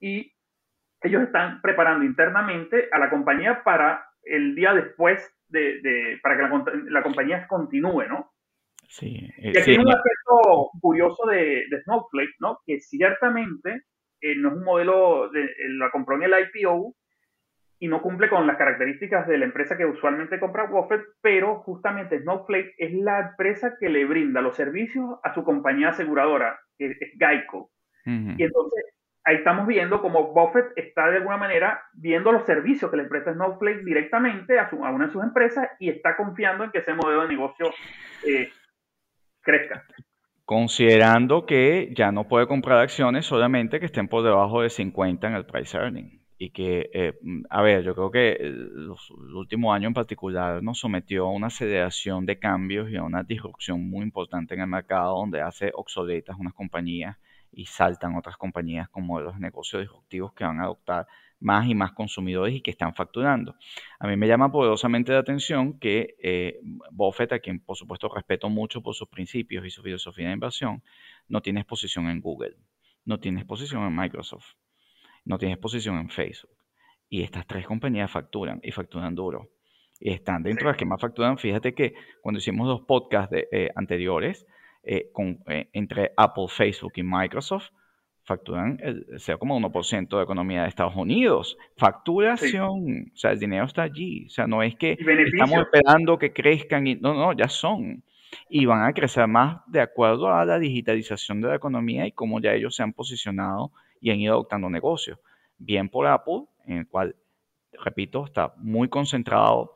y 0.00 0.32
ellos 1.02 1.24
están 1.24 1.60
preparando 1.60 2.06
internamente 2.06 2.88
a 2.90 2.98
la 2.98 3.10
compañía 3.10 3.62
para 3.64 4.06
el 4.22 4.54
día 4.54 4.72
después 4.72 5.30
de, 5.48 6.18
para 6.22 6.38
que 6.38 6.64
la, 6.88 7.02
compañía 7.02 7.46
continúe, 7.46 8.06
¿no? 8.08 8.32
Sí. 8.90 9.30
y 9.38 9.56
aquí 9.56 9.70
hay 9.70 9.78
un 9.78 9.88
aspecto 9.88 10.70
curioso 10.80 11.24
de, 11.26 11.64
de 11.70 11.82
Snowflake, 11.84 12.34
¿no? 12.40 12.58
Que 12.66 12.80
ciertamente 12.80 13.84
eh, 14.20 14.34
no 14.36 14.48
es 14.48 14.54
un 14.56 14.64
modelo, 14.64 15.30
de, 15.30 15.44
eh, 15.44 15.68
la 15.78 15.90
compró 15.90 16.16
en 16.16 16.24
el 16.24 16.32
IPO 16.32 16.94
y 17.78 17.88
no 17.88 18.02
cumple 18.02 18.28
con 18.28 18.46
las 18.46 18.56
características 18.58 19.28
de 19.28 19.38
la 19.38 19.46
empresa 19.46 19.76
que 19.76 19.86
usualmente 19.86 20.40
compra 20.40 20.66
Buffett, 20.66 21.02
pero 21.22 21.60
justamente 21.60 22.20
Snowflake 22.20 22.74
es 22.76 22.92
la 22.92 23.20
empresa 23.30 23.76
que 23.78 23.88
le 23.88 24.04
brinda 24.04 24.42
los 24.42 24.56
servicios 24.56 25.18
a 25.22 25.32
su 25.34 25.44
compañía 25.44 25.90
aseguradora, 25.90 26.58
que 26.76 26.90
es 26.90 26.98
Geico. 27.18 27.70
Y 28.04 28.42
entonces 28.42 28.84
ahí 29.24 29.36
estamos 29.36 29.66
viendo 29.66 30.00
cómo 30.00 30.32
Buffett 30.32 30.72
está 30.74 31.08
de 31.10 31.18
alguna 31.18 31.36
manera 31.36 31.82
viendo 31.92 32.32
los 32.32 32.44
servicios 32.44 32.90
que 32.90 32.96
le 32.96 33.04
presta 33.04 33.32
Snowflake 33.34 33.84
directamente 33.84 34.58
a, 34.58 34.68
su, 34.68 34.84
a 34.84 34.90
una 34.90 35.06
de 35.06 35.12
sus 35.12 35.22
empresas 35.22 35.68
y 35.78 35.90
está 35.90 36.16
confiando 36.16 36.64
en 36.64 36.72
que 36.72 36.78
ese 36.78 36.94
modelo 36.94 37.22
de 37.22 37.28
negocio 37.28 37.70
eh, 38.26 38.50
crezca 39.42 39.84
considerando 40.50 41.46
que 41.46 41.92
ya 41.96 42.10
no 42.10 42.26
puede 42.26 42.48
comprar 42.48 42.78
acciones 42.78 43.24
solamente 43.24 43.78
que 43.78 43.86
estén 43.86 44.08
por 44.08 44.24
debajo 44.24 44.62
de 44.62 44.68
50 44.68 45.28
en 45.28 45.34
el 45.36 45.46
price 45.46 45.78
earning. 45.78 46.24
Y 46.38 46.50
que, 46.50 46.90
eh, 46.92 47.14
a 47.50 47.62
ver, 47.62 47.84
yo 47.84 47.94
creo 47.94 48.10
que 48.10 48.36
los, 48.42 49.12
el 49.28 49.32
último 49.36 49.72
año 49.72 49.86
en 49.86 49.94
particular 49.94 50.60
nos 50.60 50.80
sometió 50.80 51.26
a 51.26 51.30
una 51.30 51.46
aceleración 51.46 52.26
de 52.26 52.40
cambios 52.40 52.90
y 52.90 52.96
a 52.96 53.04
una 53.04 53.22
disrupción 53.22 53.88
muy 53.88 54.02
importante 54.02 54.54
en 54.54 54.62
el 54.62 54.66
mercado 54.66 55.18
donde 55.18 55.40
hace 55.40 55.70
obsoletas 55.72 56.34
unas 56.36 56.54
compañías 56.54 57.16
y 57.52 57.66
saltan 57.66 58.16
otras 58.16 58.36
compañías 58.36 58.88
con 58.88 59.06
modelos 59.06 59.34
de 59.36 59.42
negocio 59.42 59.78
disruptivos 59.78 60.32
que 60.32 60.42
van 60.42 60.58
a 60.58 60.64
adoptar 60.64 61.06
más 61.40 61.66
y 61.66 61.74
más 61.74 61.92
consumidores 61.92 62.54
y 62.54 62.60
que 62.60 62.70
están 62.70 62.94
facturando. 62.94 63.56
A 63.98 64.06
mí 64.06 64.16
me 64.16 64.28
llama 64.28 64.52
poderosamente 64.52 65.12
la 65.12 65.18
atención 65.18 65.78
que 65.78 66.14
eh, 66.22 66.60
Buffett, 66.90 67.32
a 67.32 67.38
quien 67.40 67.60
por 67.60 67.76
supuesto 67.76 68.08
respeto 68.08 68.48
mucho 68.48 68.82
por 68.82 68.94
sus 68.94 69.08
principios 69.08 69.64
y 69.66 69.70
su 69.70 69.82
filosofía 69.82 70.28
de 70.28 70.34
inversión, 70.34 70.82
no 71.28 71.40
tiene 71.40 71.60
exposición 71.60 72.08
en 72.08 72.20
Google, 72.20 72.56
no 73.04 73.18
tiene 73.18 73.40
exposición 73.40 73.82
en 73.84 73.96
Microsoft, 73.96 74.54
no 75.24 75.38
tiene 75.38 75.54
exposición 75.54 75.98
en 75.98 76.10
Facebook. 76.10 76.50
Y 77.08 77.22
estas 77.22 77.46
tres 77.46 77.66
compañías 77.66 78.10
facturan 78.10 78.60
y 78.62 78.70
facturan 78.70 79.14
duro. 79.14 79.50
Y 79.98 80.12
están 80.12 80.42
dentro 80.42 80.68
de 80.68 80.72
las 80.72 80.78
que 80.78 80.86
más 80.86 81.00
facturan. 81.00 81.38
Fíjate 81.38 81.74
que 81.74 81.94
cuando 82.22 82.38
hicimos 82.38 82.68
dos 82.68 82.82
podcasts 82.82 83.34
eh, 83.50 83.70
anteriores, 83.74 84.46
eh, 84.82 85.10
con, 85.12 85.40
entre 85.72 86.12
Apple, 86.16 86.46
Facebook 86.48 86.92
y 86.96 87.02
Microsoft, 87.02 87.70
facturan 88.30 88.78
el 88.80 89.06
0,1% 89.08 90.16
de 90.16 90.22
economía 90.22 90.62
de 90.62 90.68
Estados 90.68 90.94
Unidos. 90.94 91.58
Facturación, 91.76 93.10
o 93.12 93.16
sea, 93.16 93.32
el 93.32 93.40
dinero 93.40 93.64
está 93.64 93.82
allí. 93.82 94.26
O 94.26 94.30
sea, 94.30 94.46
no 94.46 94.62
es 94.62 94.76
que 94.76 94.96
estamos 95.32 95.58
esperando 95.58 96.16
que 96.16 96.32
crezcan 96.32 96.86
y 96.86 96.94
no, 96.94 97.12
no, 97.12 97.32
ya 97.32 97.48
son. 97.48 98.04
Y 98.48 98.66
van 98.66 98.84
a 98.84 98.92
crecer 98.92 99.26
más 99.26 99.62
de 99.66 99.80
acuerdo 99.80 100.32
a 100.32 100.44
la 100.44 100.60
digitalización 100.60 101.40
de 101.40 101.48
la 101.48 101.56
economía 101.56 102.06
y 102.06 102.12
cómo 102.12 102.40
ya 102.40 102.52
ellos 102.52 102.76
se 102.76 102.84
han 102.84 102.92
posicionado 102.92 103.72
y 104.00 104.12
han 104.12 104.20
ido 104.20 104.34
adoptando 104.34 104.70
negocios. 104.70 105.18
Bien 105.58 105.88
por 105.88 106.06
Apple, 106.06 106.44
en 106.66 106.78
el 106.78 106.86
cual, 106.86 107.16
repito, 107.82 108.24
está 108.26 108.54
muy 108.58 108.88
concentrado 108.88 109.74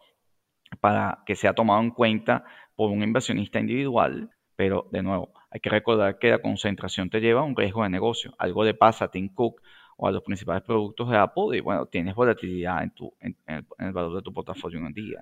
para 0.81 1.25
que 1.27 1.35
sea 1.35 1.55
tomado 1.55 1.81
en 1.81 1.91
cuenta 1.91 2.45
por 2.77 2.93
un 2.93 3.03
inversionista 3.03 3.59
individual, 3.59 4.31
pero 4.55 4.87
de 4.93 5.03
nuevo, 5.03 5.33
hay 5.55 5.61
que 5.61 5.71
recordar 5.71 6.19
que 6.19 6.31
la 6.31 6.41
concentración 6.41 7.09
te 7.09 7.21
lleva 7.21 7.41
a 7.41 7.45
un 7.45 7.55
riesgo 7.55 7.85
de 7.85 7.89
negocio. 7.89 8.35
Algo 8.39 8.65
le 8.65 8.75
pasa 8.75 9.05
a 9.05 9.11
Tim 9.13 9.33
Cook 9.33 9.63
o 9.97 10.09
a 10.09 10.11
los 10.11 10.25
principales 10.25 10.65
productos 10.65 11.09
de 11.09 11.17
Apple 11.17 11.57
y 11.57 11.61
bueno, 11.61 11.87
tienes 11.87 12.17
volatilidad 12.17 12.83
en, 12.83 12.91
tu, 12.91 13.15
en, 13.21 13.37
el, 13.79 13.93
valor 13.93 14.17
de 14.17 14.23
tu 14.23 14.33
portafolio 14.33 14.81
en 14.81 14.87
el 14.87 14.93
día. 14.93 15.21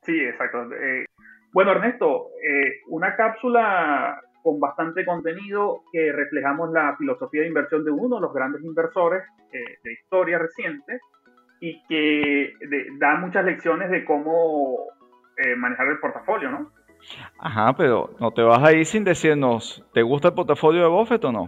Sí, 0.00 0.18
exacto. 0.18 0.72
Eh, 0.72 1.04
bueno, 1.52 1.72
Ernesto, 1.72 2.28
eh, 2.42 2.80
una 2.88 3.14
cápsula 3.16 4.18
con 4.42 4.58
bastante 4.58 5.04
contenido 5.04 5.82
que 5.92 6.10
reflejamos 6.10 6.72
la 6.72 6.96
filosofía 6.96 7.42
de 7.42 7.48
inversión 7.48 7.84
de 7.84 7.90
uno 7.90 8.16
de 8.16 8.22
los 8.22 8.32
grandes 8.32 8.64
inversores 8.64 9.24
eh, 9.52 9.76
de 9.82 9.92
historia 9.92 10.38
reciente 10.38 11.00
y 11.60 11.82
que 11.86 12.54
da 12.98 13.16
muchas 13.16 13.44
lecciones 13.44 13.90
de 13.90 14.06
cómo 14.06 14.88
manejar 15.56 15.88
el 15.88 15.98
portafolio, 15.98 16.50
¿no? 16.50 16.70
Ajá, 17.38 17.74
pero 17.76 18.10
no 18.20 18.30
te 18.30 18.42
vas 18.42 18.62
a 18.62 18.72
ir 18.72 18.86
sin 18.86 19.04
decirnos, 19.04 19.84
¿te 19.92 20.02
gusta 20.02 20.28
el 20.28 20.34
portafolio 20.34 20.82
de 20.82 20.88
Buffett 20.88 21.24
o 21.24 21.32
no? 21.32 21.46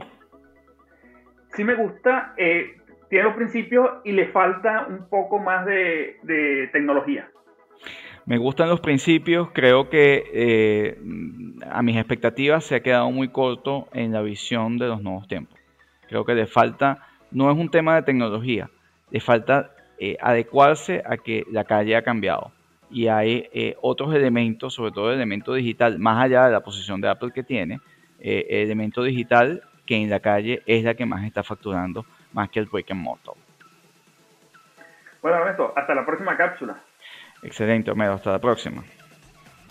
Sí 1.55 1.65
me 1.65 1.75
gusta, 1.75 2.35
eh, 2.37 2.77
tiene 3.09 3.25
los 3.25 3.35
principios 3.35 3.89
y 4.05 4.13
le 4.13 4.29
falta 4.29 4.87
un 4.89 5.09
poco 5.09 5.39
más 5.39 5.65
de, 5.65 6.69
tecnología. 6.73 7.31
Me 8.27 8.39
gustan 8.39 8.69
los 8.69 8.81
principios, 8.81 9.51
creo 9.53 9.89
que 9.89 10.25
eh, 10.35 10.99
a 11.71 11.83
mis 11.83 11.97
expectativas 11.97 12.65
se 12.65 12.75
ha 12.75 12.81
quedado 12.81 13.11
muy 13.11 13.29
corto 13.29 13.89
en 13.93 14.13
la 14.13 14.21
visión 14.21 14.79
de 14.79 14.89
los 14.89 15.01
nuevos 15.01 15.29
tiempos. 15.29 15.59
Creo 16.09 16.25
que 16.25 16.35
le 16.35 16.47
falta, 16.47 17.07
no 17.31 17.51
es 17.51 17.57
un 17.57 17.71
tema 17.71 17.95
de 17.95 18.03
tecnología, 18.03 18.69
le 19.11 19.21
falta 19.21 19.71
eh, 19.99 20.17
adecuarse 20.21 21.03
a 21.07 21.17
que 21.17 21.45
la 21.51 21.65
calle 21.65 21.97
ha 21.97 22.03
cambiado 22.03 22.53
y 22.91 23.09
hay 23.09 23.49
eh, 23.53 23.77
otros 23.81 24.15
elementos, 24.15 24.75
sobre 24.75 24.93
todo 24.93 25.11
el 25.11 25.17
elemento 25.17 25.55
digital, 25.55 25.99
más 25.99 26.23
allá 26.25 26.47
de 26.47 26.53
la 26.53 26.61
posición 26.61 27.01
de 27.01 27.09
Apple 27.09 27.33
que 27.33 27.43
tiene, 27.43 27.81
eh, 28.21 28.47
el 28.49 28.67
elemento 28.67 29.03
digital 29.03 29.63
que 29.85 29.97
en 29.97 30.11
la 30.11 30.21
calle 30.21 30.63
es 30.67 30.85
la 30.85 30.95
que 30.95 31.07
más 31.07 31.25
está 31.25 31.43
facturando, 31.43 32.05
más 32.33 32.51
que 32.51 32.61
el 32.61 32.67
brick 32.67 32.91
and 32.91 33.01
mortar. 33.01 33.35
Bueno, 35.23 35.39
Ernesto, 35.39 35.73
hasta 35.77 35.95
la 35.95 36.05
próxima 36.05 36.37
cápsula. 36.37 36.77
Excelente, 37.43 37.91
Homero, 37.91 38.15
hasta 38.15 38.33
la 38.33 38.41
próxima. 38.41 38.83